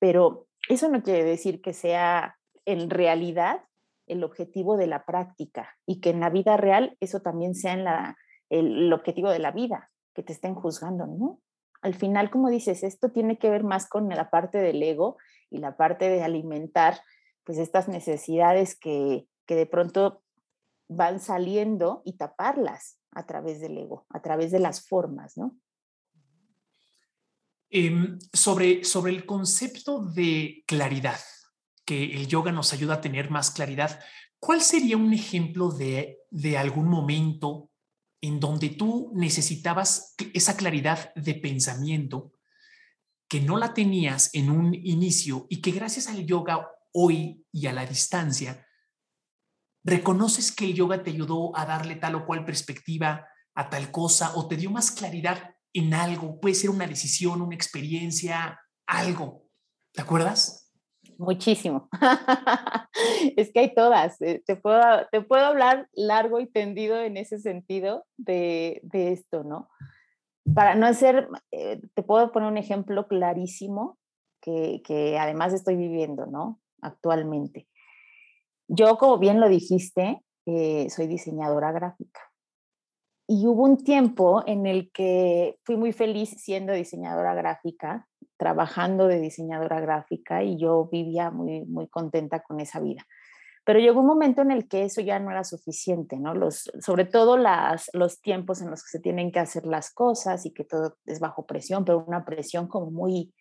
[0.00, 3.60] Pero eso no quiere decir que sea en realidad
[4.06, 7.84] el objetivo de la práctica y que en la vida real eso también sea en
[7.84, 8.16] la,
[8.48, 11.40] el, objetivo de la vida, que te estén juzgando, ¿no?
[11.84, 15.18] Al final, como dices, esto tiene que ver más con la parte del ego
[15.50, 17.02] y la parte de alimentar
[17.44, 20.22] pues estas necesidades que, que de pronto
[20.88, 25.58] van saliendo y taparlas a través del ego, a través de las formas, ¿no?
[27.68, 31.20] Em, sobre, sobre el concepto de claridad,
[31.84, 34.00] que el yoga nos ayuda a tener más claridad,
[34.38, 37.68] ¿cuál sería un ejemplo de, de algún momento
[38.24, 42.32] en donde tú necesitabas esa claridad de pensamiento
[43.28, 47.74] que no la tenías en un inicio y que gracias al yoga hoy y a
[47.74, 48.66] la distancia,
[49.84, 54.34] reconoces que el yoga te ayudó a darle tal o cual perspectiva a tal cosa
[54.36, 59.50] o te dio más claridad en algo, puede ser una decisión, una experiencia, algo.
[59.92, 60.63] ¿Te acuerdas?
[61.18, 61.88] Muchísimo.
[63.36, 64.20] es que hay todas.
[64.22, 69.44] Eh, te puedo, te puedo hablar largo y tendido en ese sentido de, de esto,
[69.44, 69.68] ¿no?
[70.54, 73.98] Para no hacer, eh, te puedo poner un ejemplo clarísimo
[74.40, 76.60] que, que además estoy viviendo, ¿no?
[76.82, 77.66] Actualmente.
[78.68, 82.20] Yo, como bien lo dijiste, eh, soy diseñadora gráfica.
[83.26, 89.20] Y hubo un tiempo en el que fui muy feliz siendo diseñadora gráfica, trabajando de
[89.20, 93.06] diseñadora gráfica y yo vivía muy, muy contenta con esa vida.
[93.64, 96.34] Pero llegó un momento en el que eso ya no era suficiente, ¿no?
[96.34, 100.44] Los, sobre todo las, los tiempos en los que se tienen que hacer las cosas
[100.44, 103.32] y que todo es bajo presión, pero una presión como muy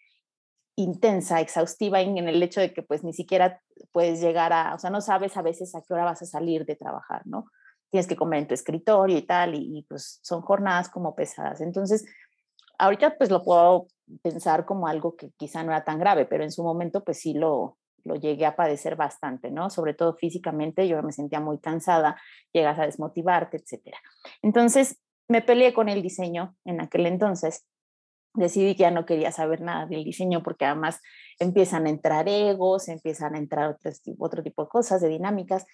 [0.75, 4.89] intensa, exhaustiva en, el hecho de que pues ni siquiera puedes llegar a, o sea,
[4.89, 7.45] no sabes a veces a qué hora vas a salir de trabajar, ¿no?
[7.93, 11.61] tienes que comer en tu escritorio y tal, y, pues son jornadas como pesadas.
[11.61, 12.03] Entonces,
[12.77, 13.87] ahorita pues lo puedo
[14.21, 17.33] pensar como algo que quizá no era tan grave, pero en su momento pues sí
[17.33, 19.69] lo, lo llegué a padecer bastante, ¿no?
[19.69, 22.19] Sobre todo físicamente, yo me sentía muy cansada,
[22.51, 23.95] llegas a desmotivarte, etc.
[24.41, 27.65] Entonces, me peleé con el diseño en aquel entonces.
[28.35, 30.99] Decidí que ya no quería saber nada del diseño porque además
[31.39, 35.65] empiezan a entrar egos, empiezan a entrar otro tipo, otro tipo de cosas, de dinámicas.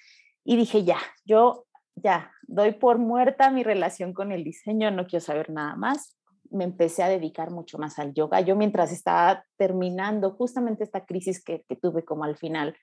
[0.44, 5.26] Y dije, ya, yo ya, doy por muerta mi relación con el diseño, no quiero
[5.26, 6.18] saber nada más.
[6.52, 8.42] Me empecé a dedicar mucho más al yoga.
[8.42, 12.76] Yo mientras estaba terminando justamente esta crisis que, tuve como al final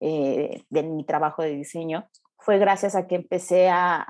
[0.00, 4.04] eh, de mi trabajo de diseño, fue gracias a que empecé a,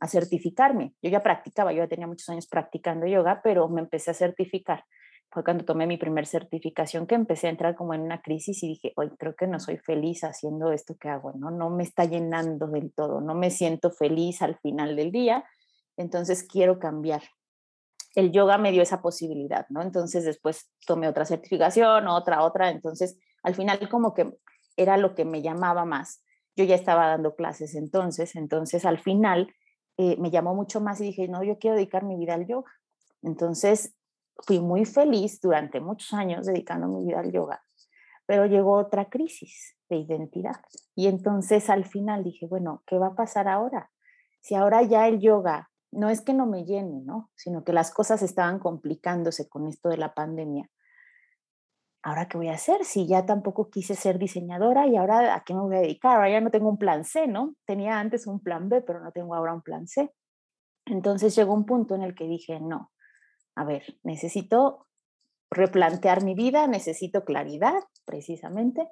[0.00, 0.94] a, certificarme.
[1.00, 4.84] Yo ya practicaba, yo ya tenía muchos años practicando yoga, pero me empecé a certificar
[5.30, 8.68] fue cuando tomé mi primer certificación que empecé a entrar como en una crisis y
[8.68, 11.50] dije, hoy creo que no soy feliz haciendo esto que hago, ¿no?
[11.50, 15.44] No me está llenando del todo, no me siento feliz al final del día,
[15.96, 17.22] entonces quiero cambiar.
[18.18, 19.80] El yoga me dio esa posibilidad, ¿no?
[19.80, 24.36] Entonces después tomé otra certificación, otra, otra, entonces al final como que
[24.76, 26.24] era lo que me llamaba más.
[26.56, 29.54] Yo ya estaba dando clases entonces, entonces al final
[29.98, 32.72] eh, me llamó mucho más y dije, no, yo quiero dedicar mi vida al yoga.
[33.22, 33.94] Entonces
[34.44, 37.62] fui muy feliz durante muchos años dedicando mi vida al yoga,
[38.26, 40.56] pero llegó otra crisis de identidad.
[40.96, 43.92] Y entonces al final dije, bueno, ¿qué va a pasar ahora?
[44.40, 47.30] Si ahora ya el yoga no es que no me llene, ¿no?
[47.34, 50.68] Sino que las cosas estaban complicándose con esto de la pandemia.
[52.02, 52.84] ¿Ahora qué voy a hacer?
[52.84, 56.16] Si ya tampoco quise ser diseñadora y ahora a qué me voy a dedicar?
[56.16, 57.54] Ahora ya no tengo un plan C, ¿no?
[57.66, 60.12] Tenía antes un plan B, pero no tengo ahora un plan C.
[60.86, 62.92] Entonces llegó un punto en el que dije, no,
[63.56, 64.86] a ver, necesito
[65.50, 68.88] replantear mi vida, necesito claridad, precisamente.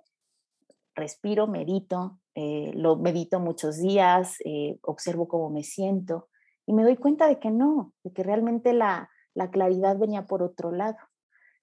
[0.95, 6.29] Respiro, medito, eh, lo medito muchos días, eh, observo cómo me siento
[6.66, 10.42] y me doy cuenta de que no, de que realmente la, la claridad venía por
[10.42, 10.98] otro lado.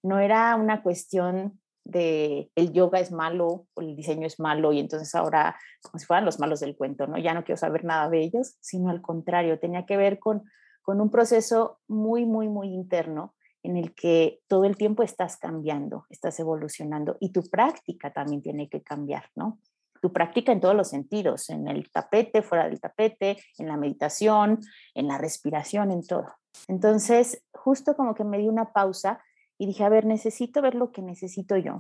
[0.01, 4.79] No era una cuestión de el yoga es malo o el diseño es malo y
[4.79, 7.17] entonces ahora como si fueran los malos del cuento, ¿no?
[7.17, 10.43] Ya no quiero saber nada de ellos, sino al contrario, tenía que ver con
[10.83, 16.05] con un proceso muy, muy, muy interno en el que todo el tiempo estás cambiando,
[16.09, 19.59] estás evolucionando y tu práctica también tiene que cambiar, ¿no?
[20.03, 24.59] Tu práctica en todos los sentidos, en el tapete, fuera del tapete, en la meditación,
[24.93, 26.27] en la respiración, en todo.
[26.67, 29.23] Entonces, justo como que me di una pausa
[29.57, 31.79] y dije, a ver, necesito ver lo que necesito yo.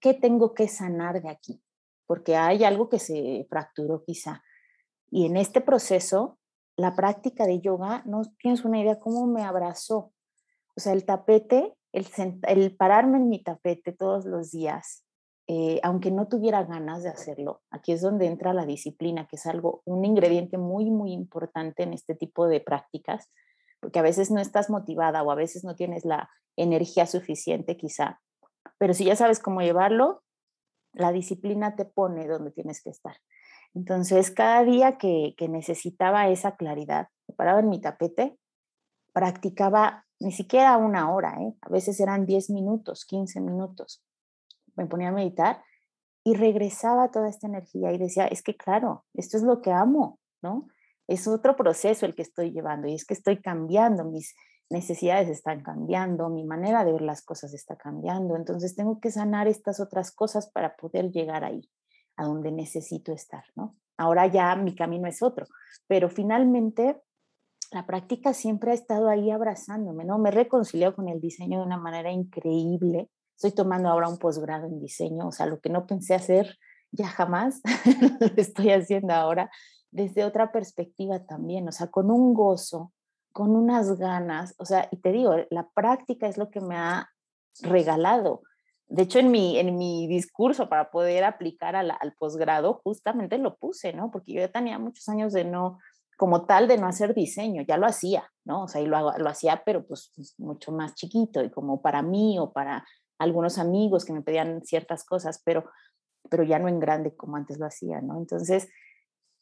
[0.00, 1.62] ¿Qué tengo que sanar de aquí?
[2.06, 4.42] Porque hay algo que se fracturó quizá.
[5.08, 6.40] Y en este proceso
[6.80, 10.12] la práctica de yoga, no tienes una idea cómo me abrazó.
[10.74, 12.06] O sea, el tapete, el,
[12.48, 15.04] el pararme en mi tapete todos los días,
[15.52, 19.46] eh, aunque no tuviera ganas de hacerlo, aquí es donde entra la disciplina, que es
[19.46, 23.28] algo, un ingrediente muy, muy importante en este tipo de prácticas,
[23.80, 28.20] porque a veces no estás motivada o a veces no tienes la energía suficiente quizá,
[28.78, 30.22] pero si ya sabes cómo llevarlo,
[30.92, 33.16] la disciplina te pone donde tienes que estar.
[33.74, 38.38] Entonces, cada día que, necesitaba esa claridad, me paraba en mi tapete,
[39.12, 41.56] practicaba ni siquiera una hora, ¿eh?
[41.60, 44.04] a veces eran 10 minutos, 15 minutos.
[44.80, 45.62] Me ponía a meditar
[46.24, 50.18] y regresaba toda esta energía y decía, es que claro, esto es lo que amo,
[50.42, 50.68] ¿no?
[51.06, 54.34] Es otro proceso el que estoy llevando y es que estoy cambiando, mis
[54.70, 59.48] necesidades están cambiando, mi manera de ver las cosas está cambiando, entonces tengo que sanar
[59.48, 61.68] estas otras cosas para poder llegar ahí
[62.16, 63.76] a donde necesito estar, ¿no?
[63.96, 65.46] Ahora ya mi camino es otro,
[65.86, 67.02] pero finalmente
[67.72, 70.18] la práctica siempre ha estado ahí abrazándome, ¿no?
[70.18, 73.08] Me he reconciliado con el diseño de una manera increíble.
[73.42, 76.58] Estoy tomando ahora un posgrado en diseño, o sea, lo que no pensé hacer
[76.92, 77.62] ya jamás,
[78.20, 79.50] lo estoy haciendo ahora
[79.90, 82.92] desde otra perspectiva también, o sea, con un gozo,
[83.32, 87.08] con unas ganas, o sea, y te digo, la práctica es lo que me ha
[87.62, 88.42] regalado
[88.90, 93.56] de hecho, en mi, en mi discurso para poder aplicar al, al posgrado, justamente lo
[93.56, 94.10] puse, ¿no?
[94.10, 95.78] Porque yo ya tenía muchos años de no,
[96.16, 98.64] como tal, de no hacer diseño, ya lo hacía, ¿no?
[98.64, 102.36] O sea, y lo, lo hacía, pero pues mucho más chiquito y como para mí
[102.40, 102.84] o para
[103.20, 105.70] algunos amigos que me pedían ciertas cosas, pero,
[106.30, 108.18] pero ya no en grande como antes lo hacía, ¿no?
[108.18, 108.68] Entonces,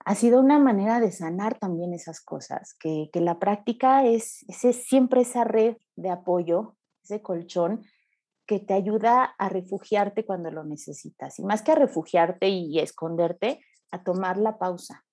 [0.04, 4.84] ha sido una manera de sanar también esas cosas, que, que la práctica es, es
[4.84, 7.84] siempre esa red de apoyo, ese colchón
[8.46, 11.38] que te ayuda a refugiarte cuando lo necesitas.
[11.38, 13.60] Y más que a refugiarte y esconderte,
[13.92, 15.04] a tomar la pausa,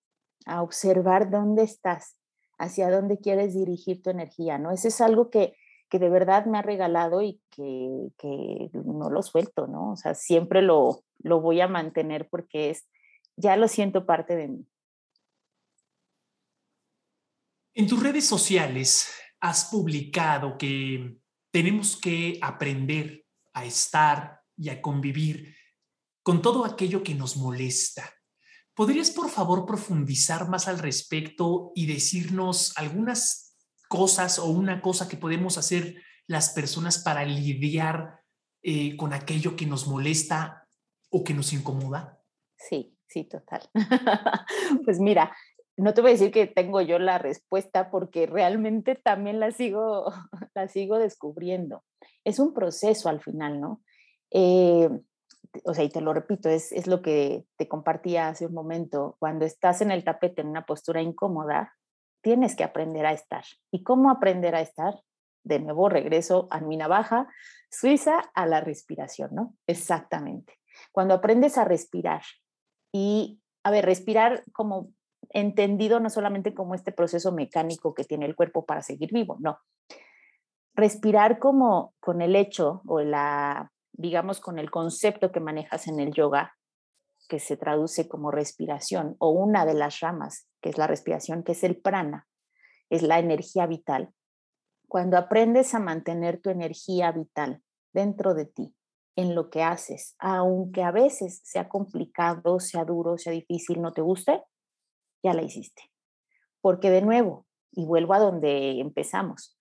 [0.48, 2.18] a observar dónde estás,
[2.58, 4.72] hacia dónde quieres dirigir tu energía, ¿no?
[4.72, 5.56] Eso es algo que,
[5.90, 9.92] que de verdad me ha regalado y que, que, no lo suelto, ¿no?
[9.92, 12.88] O sea, siempre lo, lo voy a mantener porque es,
[13.36, 14.68] ya lo siento parte de mí.
[17.74, 21.18] En tus redes sociales has publicado que
[21.52, 25.56] tenemos que aprender a estar y a convivir
[26.24, 28.12] con todo aquello que nos molesta.
[28.74, 33.45] ¿Podrías, por favor, profundizar más al respecto y decirnos algunas
[33.88, 35.96] cosas o una cosa que podemos hacer
[36.28, 38.20] las personas para lidiar
[38.64, 40.68] eh, con aquello que nos molesta
[41.10, 42.20] o que nos incomoda?
[42.58, 43.62] Sí, sí, total.
[44.86, 45.36] pues mira,
[45.78, 50.12] no te voy a decir que tengo yo la respuesta porque realmente también la sigo,
[50.56, 51.84] la sigo descubriendo
[52.26, 53.82] es un proceso al final, ¿no?
[54.32, 54.90] Eh,
[55.64, 59.16] o sea, y te lo repito, es, es lo que te compartía hace un momento,
[59.20, 61.74] cuando estás en el tapete en una postura incómoda,
[62.26, 63.44] tienes que aprender a estar.
[63.70, 64.96] ¿Y cómo aprender a estar?
[65.44, 67.28] De nuevo regreso a mi navaja
[67.70, 69.54] suiza a la respiración, ¿no?
[69.68, 70.60] Exactamente.
[70.92, 72.24] Cuando aprendes a respirar
[72.92, 74.90] y, a ver, respirar como
[75.30, 79.60] entendido no solamente como este proceso mecánico que tiene el cuerpo para seguir vivo, no,
[80.74, 86.12] respirar como con el hecho o la, digamos, con el concepto que manejas en el
[86.12, 86.56] yoga,
[87.28, 91.54] que se traduce como respiración, o una de las ramas, que es la respiración, que
[91.54, 92.28] es el prana,
[92.90, 94.14] es la energía vital.
[94.88, 97.62] Cuando aprendes a mantener tu energía vital
[97.94, 98.76] dentro de ti,
[99.16, 104.02] en lo que haces, aunque a veces sea complicado, sea duro, sea difícil, no te
[104.02, 104.44] guste,
[105.24, 105.84] ya la hiciste.
[106.62, 109.58] Porque de nuevo, y vuelvo a donde empezamos,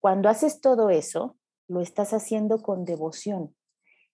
[0.00, 1.36] cuando haces todo eso,
[1.68, 3.54] lo estás haciendo con devoción.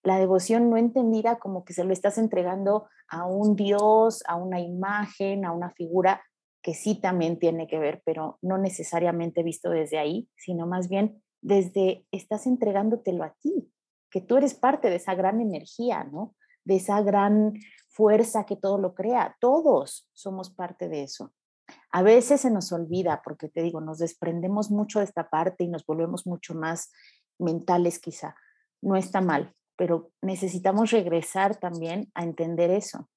[0.02, 4.60] La devoción no entendida como que se lo estás entregando a un Dios, a una
[4.60, 6.22] imagen, a una figura
[6.62, 11.22] que sí también tiene que ver, pero no necesariamente visto desde ahí, sino más bien
[11.40, 13.70] desde estás entregándotelo a ti,
[14.10, 16.34] que tú eres parte de esa gran energía, ¿no?
[16.64, 17.54] De esa gran
[17.88, 19.36] fuerza que todo lo crea.
[19.40, 21.32] Todos somos parte de eso.
[21.90, 25.68] A veces se nos olvida, porque te digo, nos desprendemos mucho de esta parte y
[25.68, 26.92] nos volvemos mucho más
[27.38, 28.36] mentales quizá.
[28.80, 33.08] No está mal, pero necesitamos regresar también a entender eso.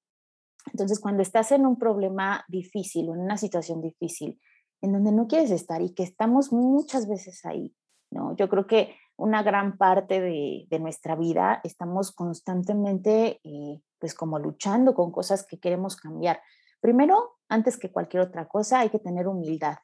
[0.72, 4.40] Entonces, cuando estás en un problema difícil o en una situación difícil,
[4.82, 7.74] en donde no quieres estar y que estamos muchas veces ahí,
[8.10, 8.36] ¿no?
[8.36, 14.94] Yo creo que una gran parte de, nuestra vida estamos constantemente, eh, pues como luchando
[14.94, 16.40] con cosas que queremos cambiar.
[16.80, 19.78] Primero, antes que cualquier otra cosa, hay que tener humildad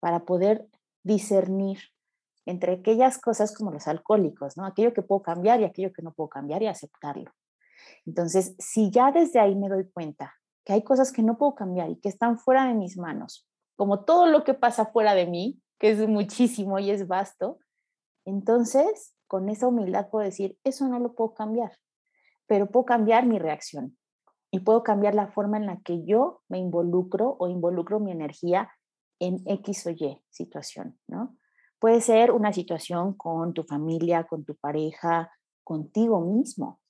[0.00, 0.68] para poder
[1.02, 1.78] discernir
[2.46, 4.64] entre aquellas cosas como los alcohólicos, ¿no?
[4.64, 7.32] Aquello que puedo cambiar y aquello que no puedo cambiar y aceptarlo.
[8.06, 10.34] Entonces, si ya desde ahí me doy cuenta
[10.64, 14.04] que hay cosas que no puedo cambiar y que están fuera de mis manos, como
[14.04, 17.58] todo lo que pasa fuera de mí, que es muchísimo y es vasto,
[18.24, 21.72] entonces con esa humildad puedo decir, eso no lo puedo cambiar,
[22.46, 23.96] pero puedo cambiar mi reacción
[24.50, 28.70] y puedo cambiar la forma en la que yo me involucro o involucro mi energía
[29.18, 31.36] en X o Y situación, ¿no?
[31.78, 35.30] Puede ser una situación con tu familia, con tu pareja,
[35.64, 36.80] contigo mismo.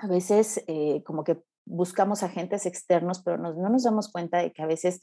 [0.00, 4.62] a veces eh, como que buscamos agentes externos, pero no nos damos cuenta de que
[4.62, 5.02] a veces,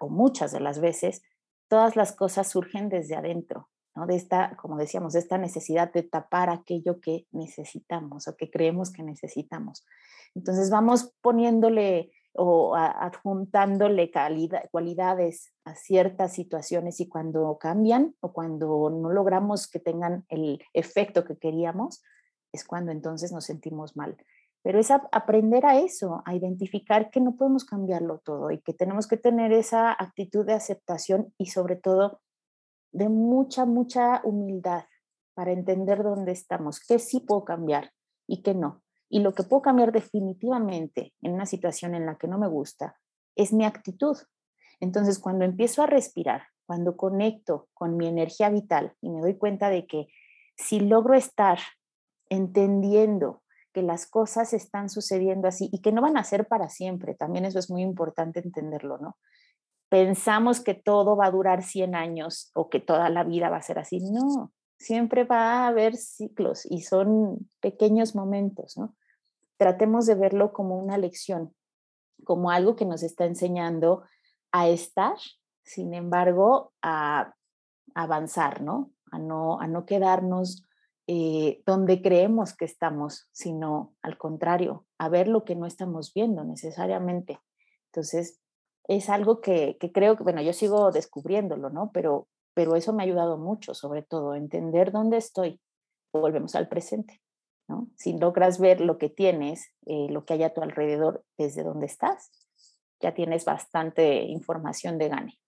[0.00, 1.22] o muchas de las veces,
[1.68, 4.06] todas las cosas surgen desde adentro, ¿no?
[4.06, 8.92] De esta, como decíamos, de esta necesidad de tapar aquello que necesitamos o que creemos
[8.92, 9.86] que necesitamos.
[10.34, 14.10] Entonces vamos poniéndole o adjuntándole
[14.70, 21.24] cualidades a ciertas situaciones y cuando cambian o cuando no logramos que tengan el efecto
[21.24, 22.02] que queríamos,
[22.52, 24.16] es cuando entonces nos sentimos mal.
[24.62, 29.06] Pero es aprender a eso, a identificar que no podemos cambiarlo todo y que tenemos
[29.06, 32.20] que tener esa actitud de aceptación y sobre todo
[32.92, 34.84] de mucha, mucha humildad
[35.34, 37.92] para entender dónde estamos, qué sí puedo cambiar
[38.26, 38.83] y qué no.
[39.08, 42.98] Y lo que puedo cambiar definitivamente en una situación en la que no me gusta
[43.36, 44.16] es mi actitud.
[44.80, 49.70] Entonces, cuando empiezo a respirar, cuando conecto con mi energía vital y me doy cuenta
[49.70, 50.06] de que
[50.56, 51.58] si logro estar
[52.28, 53.42] entendiendo
[53.72, 57.44] que las cosas están sucediendo así y que no van a ser para siempre, también
[57.44, 59.18] eso es muy importante entenderlo, ¿no?
[59.88, 63.62] Pensamos que todo va a durar 100 años o que toda la vida va a
[63.62, 63.98] ser así.
[64.00, 68.94] No, siempre va a haber ciclos y son pequeños momentos, ¿no?
[69.56, 71.54] Tratemos de verlo como una lección,
[72.24, 74.02] como algo que nos está enseñando
[74.52, 75.16] a estar,
[75.62, 77.34] sin embargo, a
[77.94, 78.90] avanzar, ¿no?
[79.10, 80.64] A no, a no quedarnos
[81.06, 86.44] eh, donde creemos que estamos, sino al contrario, a ver lo que no estamos viendo
[86.44, 87.38] necesariamente.
[87.86, 88.40] Entonces,
[88.88, 91.90] es algo que, que creo que, bueno, yo sigo descubriéndolo, ¿no?
[91.92, 95.60] Pero pero eso me ha ayudado mucho, sobre todo, a entender dónde estoy.
[96.12, 97.20] Volvemos al presente,
[97.68, 97.88] ¿no?
[97.96, 101.86] Si logras ver lo que tienes, eh, lo que hay a tu alrededor desde donde
[101.86, 102.30] estás,
[103.00, 105.40] ya tienes bastante información de gane.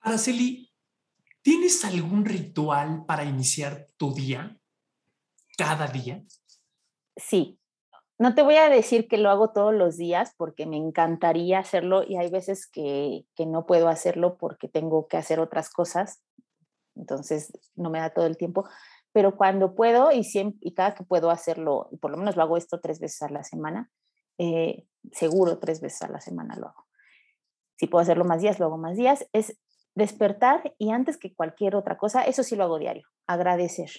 [0.00, 0.72] Araceli,
[1.42, 4.58] ¿tienes algún ritual para iniciar tu día
[5.56, 6.24] cada día?
[7.16, 7.59] Sí,
[8.20, 12.02] no te voy a decir que lo hago todos los días porque me encantaría hacerlo
[12.06, 16.22] y hay veces que, no puedo hacerlo porque tengo que hacer otras cosas,
[16.94, 18.68] entonces no me da todo el tiempo,
[19.10, 22.42] pero cuando puedo y, siempre, y cada que puedo hacerlo, y por lo menos lo
[22.42, 23.90] hago esto tres veces a la semana,
[24.36, 26.88] eh, seguro tres veces a la semana lo hago.
[27.78, 29.58] Si puedo hacerlo más días, lo hago más días, es
[29.94, 33.90] despertar y antes que cualquier otra cosa, eso sí lo hago diario, agradecer.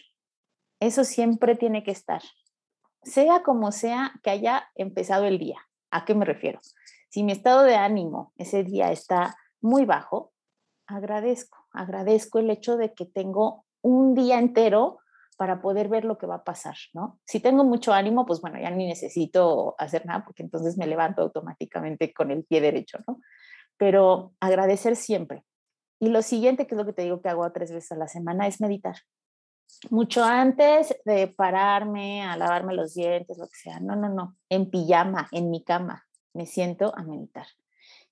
[0.80, 2.22] Eso siempre tiene que estar
[3.04, 5.58] sea como sea que haya empezado el día.
[5.91, 6.60] ¿A qué me refiero?
[7.10, 10.32] Si mi estado de ánimo ese día está muy bajo,
[10.88, 14.99] agradezco, agradezco el hecho de que tengo un día entero
[15.38, 17.20] para poder ver lo que va a pasar, ¿no?
[17.26, 21.24] Si tengo mucho ánimo, pues bueno, ya ni necesito hacer nada porque entonces me levanto
[21.24, 23.20] automáticamente con el pie derecho, ¿no?
[23.76, 25.43] Pero agradecer siempre.
[25.99, 28.08] Y lo siguiente, que es lo que te digo que hago tres veces a la
[28.08, 28.95] semana, es meditar
[29.89, 33.80] mucho antes de pararme a lavarme los dientes, lo que sea.
[33.80, 34.38] No, no, no.
[34.49, 37.47] En pijama, en mi cama, me siento a meditar.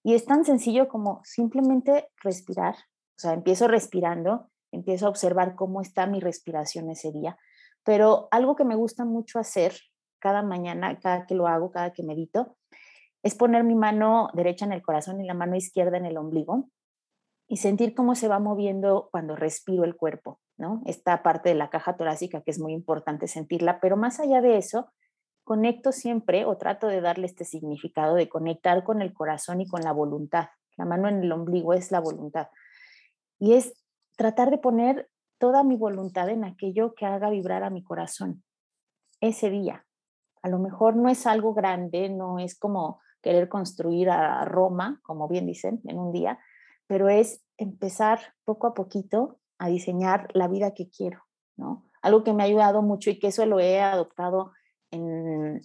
[0.03, 2.76] Y es tan sencillo como simplemente respirar.
[2.76, 7.38] O sea, empiezo respirando, empiezo a observar cómo está mi respiración ese día.
[7.84, 9.74] Pero algo que me gusta mucho hacer
[10.20, 12.57] cada mañana, cada que lo hago, cada que medito,
[13.24, 16.70] es poner mi mano derecha en el corazón y la mano izquierda en el ombligo
[17.47, 20.39] y sentir cómo se va moviendo cuando respiro el cuerpo.
[20.86, 24.57] Esta parte de la caja torácica que es muy importante sentirla, pero más allá de
[24.57, 24.91] eso,
[25.43, 29.82] conecto siempre o trato de darle este significado de conectar con el corazón y con
[29.82, 30.49] la voluntad.
[30.76, 32.49] La mano en el ombligo es la voluntad.
[33.39, 33.74] Y es
[34.18, 38.43] tratar de poner toda mi voluntad en aquello que haga vibrar a mi corazón
[39.22, 39.86] ese día.
[40.41, 45.28] A lo mejor no es algo grande, no es como querer construir a Roma, como
[45.28, 46.39] bien dicen, en un día,
[46.86, 51.24] pero es empezar poco a poquito a diseñar la vida que quiero,
[51.57, 51.86] ¿no?
[52.01, 54.53] Algo que me ha ayudado mucho y que eso lo he adoptado
[54.89, 55.62] en,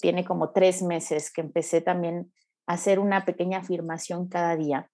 [0.00, 2.32] tiene como tres meses que empecé también
[2.66, 4.90] a hacer una pequeña afirmación cada día.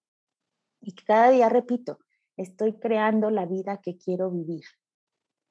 [0.81, 1.99] Y cada día repito,
[2.37, 4.65] estoy creando la vida que quiero vivir.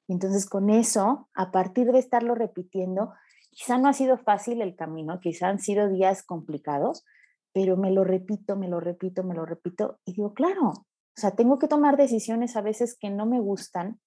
[0.08, 3.12] Entonces con eso, a partir de estarlo repitiendo,
[3.50, 7.04] quizá no ha sido fácil el camino, quizá han sido días complicados,
[7.52, 10.86] pero me lo repito, me lo repito, me lo repito y digo, claro,
[11.20, 14.00] o sea, tengo que tomar decisiones a veces que no me gustan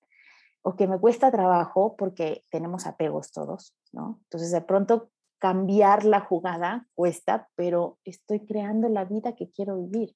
[0.64, 4.20] o que me cuesta trabajo porque tenemos apegos todos, ¿no?
[4.24, 10.16] Entonces, de pronto cambiar la jugada cuesta, pero estoy creando la vida que quiero vivir.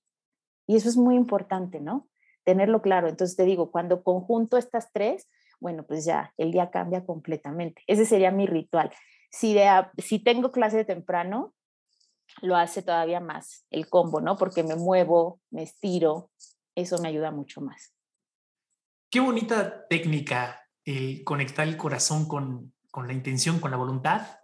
[0.66, 2.10] Y eso es muy importante, ¿no?
[2.44, 3.10] Tenerlo claro.
[3.10, 5.30] Entonces, te digo, cuando conjunto estas tres,
[5.60, 7.84] bueno, pues ya el día cambia completamente.
[7.86, 8.92] Ese sería mi ritual.
[9.30, 9.56] Si,
[10.00, 11.54] si tengo clase de temprano,
[12.42, 14.36] lo hace todavía más el combo, ¿no?
[14.36, 16.32] Porque me muevo, me estiro,
[16.82, 17.94] eso me ayuda mucho más.
[19.10, 20.62] Qué bonita técnica
[21.26, 24.40] conectar el corazón con, con la intención, con la voluntad,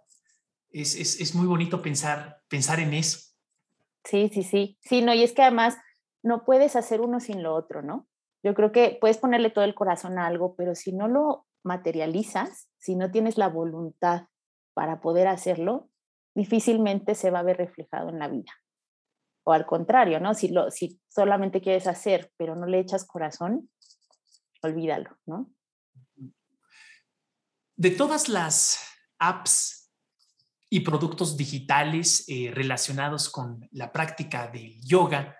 [0.70, 3.18] es, es, es, muy bonito pensar, pensar en eso.
[4.04, 4.78] Sí, sí, sí.
[4.82, 5.76] Sí, no, y es que además
[6.22, 8.08] no puedes hacer uno sin lo otro, ¿no?
[8.42, 12.68] Yo creo que puedes ponerle todo el corazón a algo, pero si no lo materializas,
[12.78, 14.26] si no tienes la voluntad
[14.74, 15.88] para poder hacerlo,
[16.34, 18.52] difícilmente se va a ver reflejado en la vida.
[19.44, 20.34] O al contrario, ¿no?
[20.34, 23.70] Si, lo, si solamente quieres hacer, pero no le echas corazón,
[24.62, 25.50] olvídalo, ¿no?
[27.76, 28.78] De todas las
[29.18, 29.92] apps
[30.70, 35.36] y productos digitales eh, relacionados con la práctica del yoga,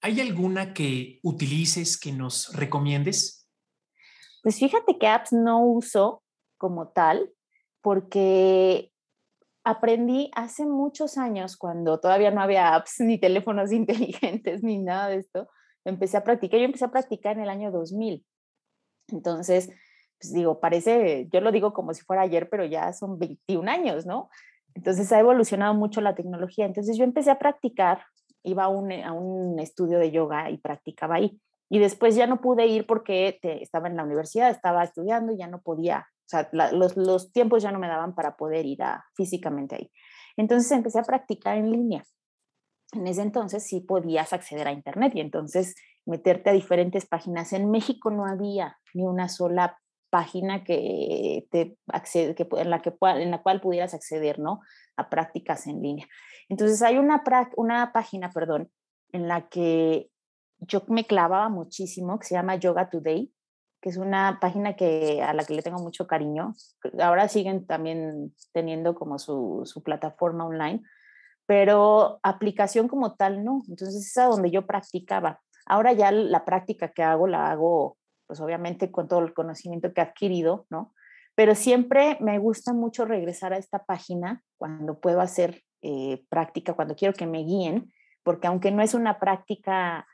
[0.00, 3.48] ¿hay alguna que utilices, que nos recomiendes?
[4.42, 6.22] Pues fíjate que apps no uso
[6.58, 7.32] como tal,
[7.80, 8.93] porque
[9.64, 15.16] aprendí hace muchos años, cuando todavía no había apps ni teléfonos inteligentes ni nada de
[15.16, 15.48] esto,
[15.84, 16.60] empecé a practicar.
[16.60, 18.24] Yo empecé a practicar en el año 2000.
[19.08, 19.70] Entonces,
[20.18, 24.06] pues digo, parece, yo lo digo como si fuera ayer, pero ya son 21 años,
[24.06, 24.30] ¿no?
[24.74, 26.66] Entonces ha evolucionado mucho la tecnología.
[26.66, 28.02] Entonces yo empecé a practicar,
[28.42, 31.38] iba a un, a un estudio de yoga y practicaba ahí.
[31.70, 35.48] Y después ya no pude ir porque estaba en la universidad, estaba estudiando y ya
[35.48, 38.78] no podía sea, los, tiempos ya no me daban para poder ir
[39.14, 39.90] físicamente ahí.
[40.36, 42.04] Entonces empecé a practicar en línea.
[42.92, 45.74] En ese entonces sí podías acceder a Internet y entonces
[46.06, 47.52] meterte a diferentes páginas.
[47.52, 49.78] En México no había ni una sola
[50.10, 54.60] página que te accede, que, en, la que, en la cual pudieras acceder ¿no?
[54.96, 56.06] a prácticas en línea.
[56.48, 57.24] Entonces hay una,
[57.56, 58.70] una página, perdón,
[59.12, 60.10] en la que
[60.58, 63.32] yo me clavaba muchísimo, que se llama Yoga Today,
[63.84, 66.54] que es una página que, a la que le tengo mucho cariño.
[67.02, 70.82] Ahora siguen también teniendo como su, su plataforma online,
[71.44, 73.60] pero aplicación como tal no.
[73.68, 75.42] Entonces es a donde yo practicaba.
[75.66, 80.00] Ahora ya la práctica que hago la hago, pues obviamente con todo el conocimiento que
[80.00, 80.94] he adquirido, ¿no?
[81.34, 86.96] Pero siempre me gusta mucho regresar a esta página cuando puedo hacer eh, práctica, cuando
[86.96, 90.06] quiero que me guíen, porque aunque no es una práctica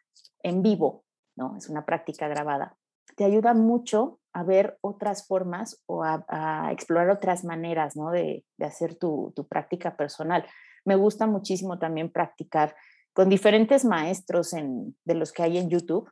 [0.42, 1.04] en vivo,
[1.36, 1.56] ¿no?
[1.56, 2.76] Es una práctica grabada
[3.20, 8.10] te ayuda mucho a ver otras formas o a, explorar otras maneras ¿no?
[8.10, 10.46] de, hacer tu, práctica personal.
[10.86, 12.74] Me gusta muchísimo también practicar
[13.12, 16.10] con diferentes maestros de los que hay en YouTube,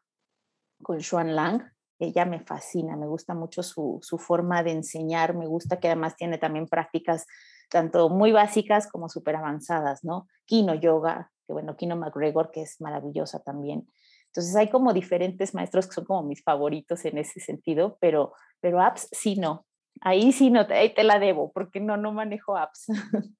[0.82, 1.62] con Xuan Lang.
[1.98, 6.14] Ella me fascina, me gusta mucho su, su forma de enseñar, me gusta que además
[6.14, 7.24] tiene también prácticas
[7.70, 10.28] tanto muy básicas como súper avanzadas, ¿no?
[10.44, 13.88] Kino Yoga, que bueno, Kino McGregor, que es maravillosa también.
[14.28, 18.80] Entonces hay como diferentes maestros que son como mis favoritos en ese sentido, pero, pero
[18.80, 19.66] apps sí no.
[20.00, 22.86] Ahí sí no, ahí te la debo, porque no, no manejo apps.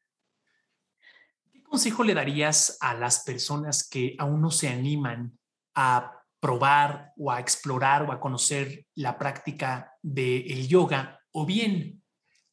[1.52, 5.38] ¿Qué consejo le darías a las personas que aún no se animan
[5.74, 12.02] a probar o a explorar o a conocer la práctica del yoga o bien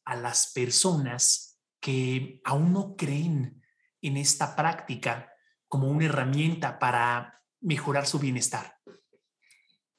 [0.04, 3.62] a las personas que aún no creen
[4.02, 5.32] en esta práctica
[5.68, 8.74] como una herramienta para mejorar su bienestar?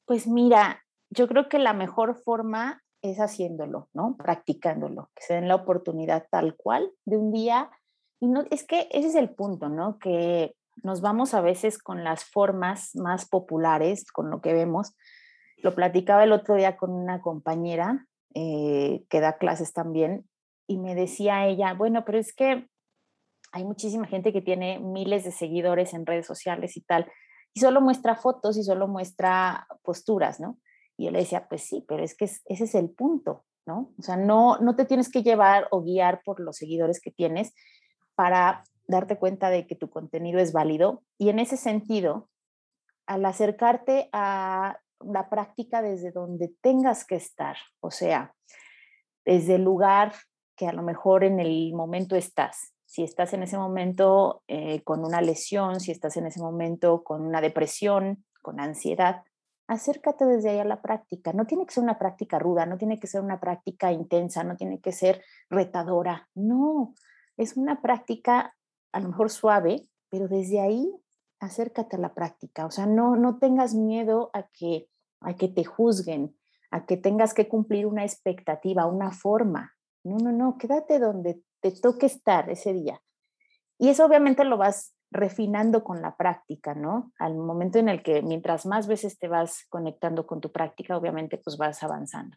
[0.06, 4.16] Pues mira, yo creo que la mejor forma es haciéndolo, ¿no?
[4.16, 7.70] Practicándolo, que se den la oportunidad tal cual de un día.
[8.20, 9.98] Y no, es que ese es el punto, ¿no?
[9.98, 14.96] Que nos vamos a veces con las formas más populares, con lo que vemos.
[15.58, 20.26] Lo platicaba el otro día con una compañera eh, que da clases también
[20.66, 22.66] y me decía ella, bueno, pero es que
[23.52, 27.10] hay muchísima gente que tiene miles de seguidores en redes sociales y tal,
[27.54, 30.58] y solo muestra fotos y solo muestra posturas, ¿no?
[30.96, 33.92] Y yo le decía, pues sí, pero es que ese es el punto, ¿no?
[33.98, 37.54] O sea, no, no te tienes que llevar o guiar por los seguidores que tienes
[38.14, 41.04] para darte cuenta de que tu contenido es válido.
[41.18, 42.28] Y en ese sentido,
[43.06, 48.34] al acercarte a la práctica desde donde tengas que estar, o sea,
[49.24, 50.14] desde el lugar
[50.56, 55.04] que a lo mejor en el momento estás, si estás en ese momento eh, con
[55.04, 59.24] una lesión, si estás en ese momento con una depresión, con ansiedad,
[59.66, 61.34] acércate desde ahí a la práctica.
[61.34, 64.56] No tiene que ser una práctica ruda, no tiene que ser una práctica intensa, no
[64.56, 66.30] tiene que ser retadora.
[66.34, 66.94] No,
[67.36, 68.56] es una práctica
[68.92, 70.90] a lo mejor suave, pero desde ahí
[71.40, 72.64] acércate a la práctica.
[72.64, 74.88] O sea, no, no tengas miedo a que,
[75.20, 76.34] a que te juzguen,
[76.70, 79.74] a que tengas que cumplir una expectativa, una forma.
[80.04, 83.00] No, no, no, quédate donde te toque estar ese día.
[83.78, 87.12] Y eso obviamente lo vas refinando con la práctica, ¿no?
[87.18, 91.38] Al momento en el que mientras más veces te vas conectando con tu práctica, obviamente
[91.38, 92.36] pues vas avanzando.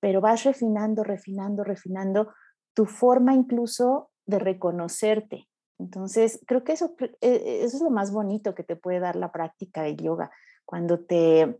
[0.00, 2.32] Pero vas refinando, refinando, refinando
[2.74, 5.48] tu forma incluso de reconocerte.
[5.78, 9.32] Entonces, creo que eso, e, eso es lo más bonito que te puede dar la
[9.32, 10.30] práctica de yoga,
[10.64, 11.58] cuando te,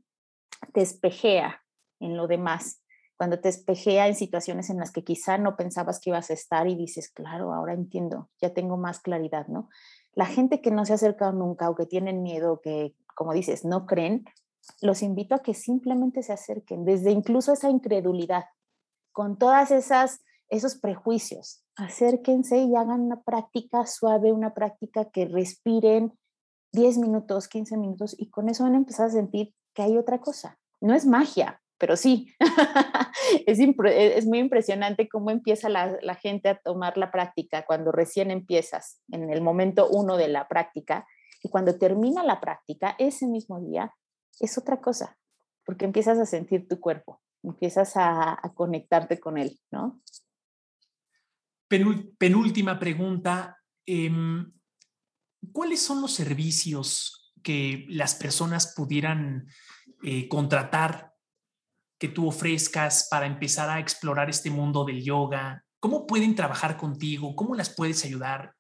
[0.73, 0.85] te
[2.01, 2.80] en lo demás
[3.21, 6.67] cuando te espejea en situaciones en las que quizá no pensabas que ibas a estar
[6.67, 9.69] y dices, claro, ahora entiendo, ya tengo más claridad, ¿no?
[10.15, 13.67] La gente que no se ha acercado nunca o que tienen miedo, que, como dices,
[13.67, 14.25] no creen,
[14.81, 18.45] los invito a que simplemente se acerquen, desde incluso esa incredulidad,
[19.13, 21.63] con todas esas esos prejuicios.
[21.77, 26.19] Acérquense y hagan una práctica suave, una práctica que respiren
[26.73, 30.23] 10 minutos, 15 minutos y con eso van a empezar a sentir que hay otra
[30.23, 30.59] cosa.
[30.81, 32.33] No es magia, pero sí,
[33.47, 38.31] es, es, muy impresionante cómo empieza la, la, gente a tomar la práctica cuando recién
[38.31, 41.07] empiezas, en el momento uno de la práctica,
[41.43, 43.95] y cuando termina la práctica, ese mismo día,
[44.41, 45.19] es otra cosa,
[45.65, 50.01] porque empiezas a sentir tu cuerpo, empiezas a, conectarte con él, ¿no?
[52.19, 53.57] penúltima pregunta.
[53.87, 54.53] Em,
[55.53, 59.47] ¿Cuáles son los servicios que las personas pudieran
[60.03, 61.10] eh, contratar
[62.01, 65.63] que tú ofrezcas para empezar a explorar este mundo del yoga?
[65.79, 67.37] ¿Cómo pueden trabajar contigo?
[67.37, 68.55] ¿Cómo las puedes ayudar?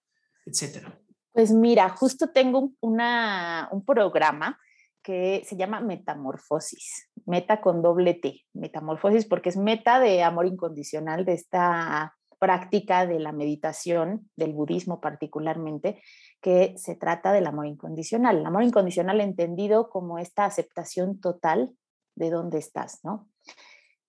[0.46, 0.96] Etcétera.
[1.32, 4.58] Pues mira, justo tengo un programa
[5.02, 11.24] que se llama Metamorfosis, meta con doble T, Metamorfosis, porque es meta de amor incondicional
[11.24, 16.02] de esta práctica de la meditación, del budismo particularmente,
[16.42, 18.38] que se trata del amor incondicional.
[18.38, 21.72] El amor incondicional entendido como esta aceptación total
[22.16, 23.29] de dónde estás, ¿no?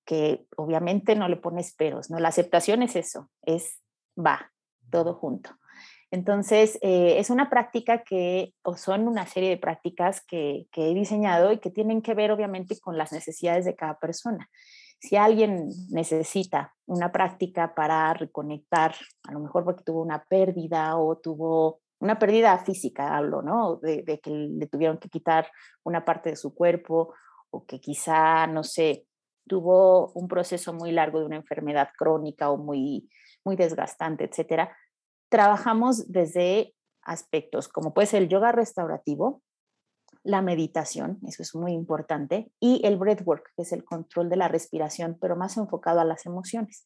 [0.06, 2.20] Que obviamente no le pones peros, ¿no?
[2.20, 3.80] La aceptación es eso, es
[4.18, 4.52] va,
[4.90, 5.52] todo junto.
[6.10, 10.94] Entonces, eh, es una práctica que, o son una serie de prácticas que, que he
[10.94, 14.50] diseñado y que tienen que ver obviamente con las necesidades de cada persona
[15.02, 18.96] si alguien necesita una práctica para reconectar,
[19.28, 23.78] a lo mejor porque tuvo una pérdida o tuvo una pérdida física, hablo, ¿no?
[23.78, 25.48] De, que le tuvieron que quitar
[25.84, 27.16] una parte de su cuerpo
[27.50, 29.08] o que quizá, no sé,
[29.48, 33.10] tuvo un proceso muy largo de una enfermedad crónica o muy,
[33.44, 34.76] muy desgastante, etcétera.
[35.30, 36.74] Trabajamos desde
[37.04, 39.42] aspectos como puede ser el yoga restaurativo,
[40.24, 44.48] la meditación, eso es muy importante, y el breathwork, que es el control de la
[44.48, 46.86] respiración, pero más enfocado a las emociones.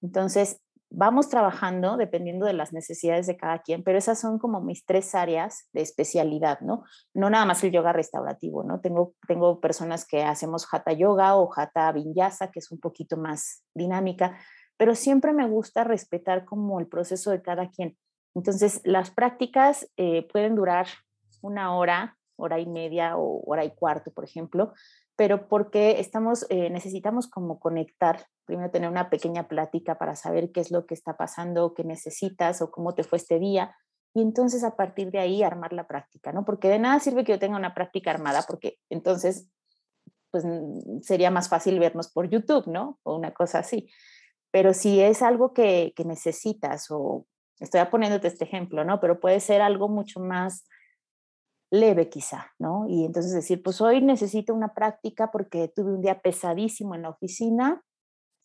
[0.00, 4.84] Entonces, vamos trabajando dependiendo de las necesidades de cada quien, pero esas son como mis
[4.84, 6.84] tres áreas de especialidad, ¿no?
[7.14, 8.80] No nada más el yoga restaurativo, ¿no?
[8.80, 13.62] Tengo, tengo personas que hacemos hatha yoga o hatha vinyasa, que es un poquito más
[13.74, 14.36] dinámica,
[14.76, 17.96] pero siempre me gusta respetar como el proceso de cada quien.
[18.34, 20.86] Entonces, las prácticas eh, pueden durar
[21.42, 24.72] una hora, hora y media o hora y cuarto, por ejemplo,
[25.16, 30.60] pero porque estamos, eh, necesitamos como conectar, primero tener una pequeña plática para saber qué
[30.60, 33.76] es lo que está pasando, qué necesitas o cómo te fue este día,
[34.14, 36.44] y entonces a partir de ahí armar la práctica, ¿no?
[36.44, 39.48] Porque de nada sirve que yo tenga una práctica armada, porque entonces
[40.30, 40.44] pues
[41.02, 42.98] sería más fácil vernos por YouTube, ¿no?
[43.02, 43.90] O una cosa así.
[44.50, 47.26] Pero si es algo que, que necesitas o
[47.58, 49.00] estoy poniéndote este ejemplo, ¿no?
[49.00, 50.64] Pero puede ser algo mucho más
[51.70, 52.86] leve quizá, ¿no?
[52.88, 57.10] Y entonces decir, pues hoy necesito una práctica porque tuve un día pesadísimo en la
[57.10, 57.82] oficina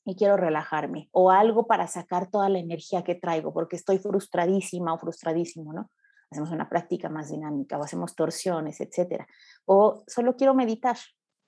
[0.05, 4.93] y quiero relajarme, o algo para sacar toda la energía que traigo porque estoy frustradísima
[4.93, 5.89] o frustradísimo, ¿no?
[6.29, 9.27] Hacemos una práctica más dinámica o hacemos torsiones, etcétera.
[9.65, 10.97] O solo quiero meditar,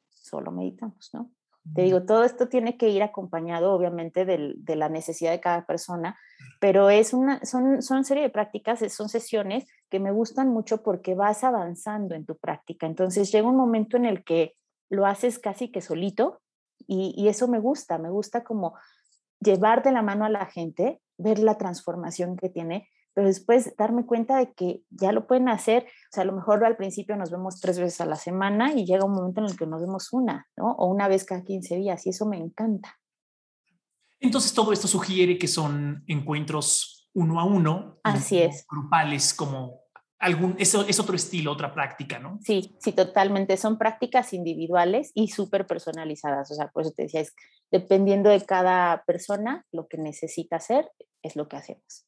[0.10, 1.32] solo meditamos, ¿no?
[1.74, 6.18] Te digo, todo esto tiene que ir acompañado, obviamente, de la necesidad de cada persona,
[6.60, 11.16] pero es una, son, son serie de prácticas, son sesiones que me gustan mucho porque
[11.16, 12.88] vas avanzando en tu práctica.
[12.88, 14.56] Entonces llega un momento en el que
[14.90, 16.42] lo haces casi que solito
[16.88, 18.76] y, y eso me gusta, me gusta como
[19.40, 24.06] llevar de la mano a la gente, ver la transformación que tiene pero después darme
[24.06, 27.32] cuenta de que ya lo pueden hacer, o sea, a lo mejor al principio nos
[27.32, 30.14] vemos tres veces a la semana y llega un momento en el que nos vemos
[30.14, 30.74] una, ¿no?
[30.74, 32.96] O una vez cada 15 días y eso me encanta.
[34.20, 37.98] Entonces todo esto sugiere que son encuentros uno a uno.
[38.04, 38.68] Así es.
[38.70, 39.82] Grupales como
[40.20, 42.38] algún, eso es otro estilo, otra práctica, ¿no?
[42.44, 43.58] Sí, sí, totalmente.
[43.58, 46.52] Son prácticas individuales y súper personalizadas.
[46.52, 47.34] O sea, por eso te decía, es
[47.72, 50.92] dependiendo de cada persona, lo que necesita hacer
[51.24, 52.07] es lo que hacemos.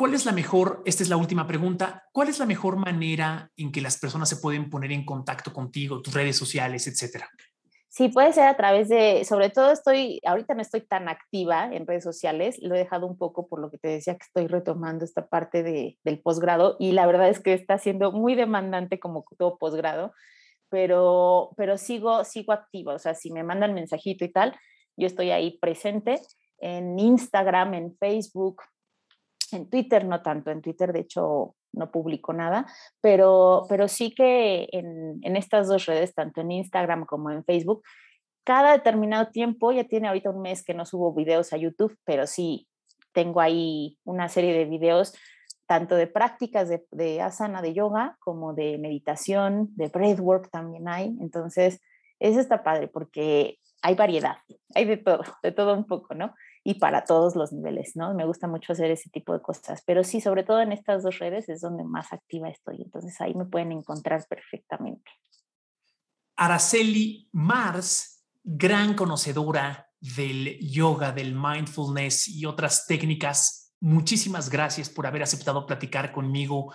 [0.00, 3.70] ¿Cuál es la mejor, esta es la última pregunta, cuál es la mejor manera en
[3.70, 7.28] que las personas se pueden poner en contacto contigo, tus redes sociales, etcétera?
[7.90, 11.86] Sí, puede ser a través de, sobre todo estoy, ahorita no estoy tan activa en
[11.86, 15.04] redes sociales, lo he dejado un poco por lo que te decía que estoy retomando
[15.04, 19.26] esta parte de, del posgrado y la verdad es que está siendo muy demandante como
[19.36, 20.14] todo posgrado,
[20.70, 24.56] pero, pero sigo, sigo activa, o sea, si me mandan mensajito y tal,
[24.96, 26.22] yo estoy ahí presente
[26.58, 28.62] en Instagram, en Facebook,
[29.52, 32.66] en Twitter no tanto, en Twitter de hecho no publico nada,
[33.00, 37.82] pero, pero sí que en, en, estas dos redes, tanto en Instagram como en Facebook,
[38.44, 42.26] cada determinado tiempo, ya tiene ahorita un mes que no subo videos a YouTube, pero
[42.26, 42.66] sí
[43.12, 45.14] tengo ahí una serie de videos
[45.66, 51.16] tanto de prácticas de, de asana, de yoga, como de meditación, de breathwork también hay.
[51.20, 51.80] Entonces,
[52.18, 54.38] eso está padre porque hay variedad,
[54.74, 56.34] hay de todo, de todo un poco, ¿no?
[56.62, 58.14] Y para todos los niveles, ¿no?
[58.14, 61.18] Me gusta mucho hacer ese tipo de cosas, pero sí, sobre todo en estas dos
[61.18, 65.10] redes es donde más activa estoy, entonces ahí me pueden encontrar perfectamente.
[66.36, 73.74] Araceli Mars, gran conocedora del yoga, del mindfulness y otras técnicas.
[73.80, 76.72] Muchísimas gracias por haber aceptado platicar conmigo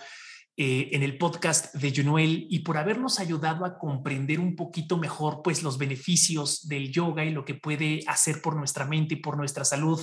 [0.58, 5.42] eh, en el podcast de Junuel y por habernos ayudado a comprender un poquito mejor
[5.42, 9.36] pues los beneficios del yoga y lo que puede hacer por nuestra mente y por
[9.36, 10.00] nuestra salud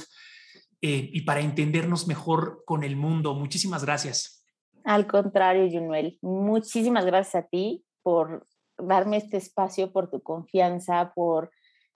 [0.80, 3.34] eh, y para entendernos mejor con el mundo.
[3.34, 4.46] Muchísimas gracias.
[4.84, 8.46] Al contrario, Junuel, muchísimas gracias a ti por
[8.78, 11.50] darme este espacio, por tu confianza, por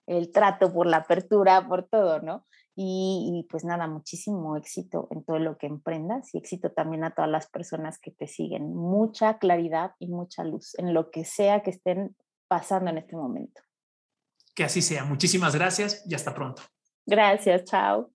[0.06, 2.46] el trato, por la apertura, por todo, ¿no?
[2.80, 7.28] Y, pues nada, muchísimo éxito en todo lo que emprendas y éxito también a todas
[7.28, 8.72] las personas que te siguen.
[8.72, 12.14] Mucha claridad y mucha luz en lo que sea que estén
[12.46, 13.60] pasando en este momento.
[14.54, 15.04] Que así sea.
[15.04, 16.62] Muchísimas gracias y hasta pronto.
[17.04, 18.12] Gracias, chao.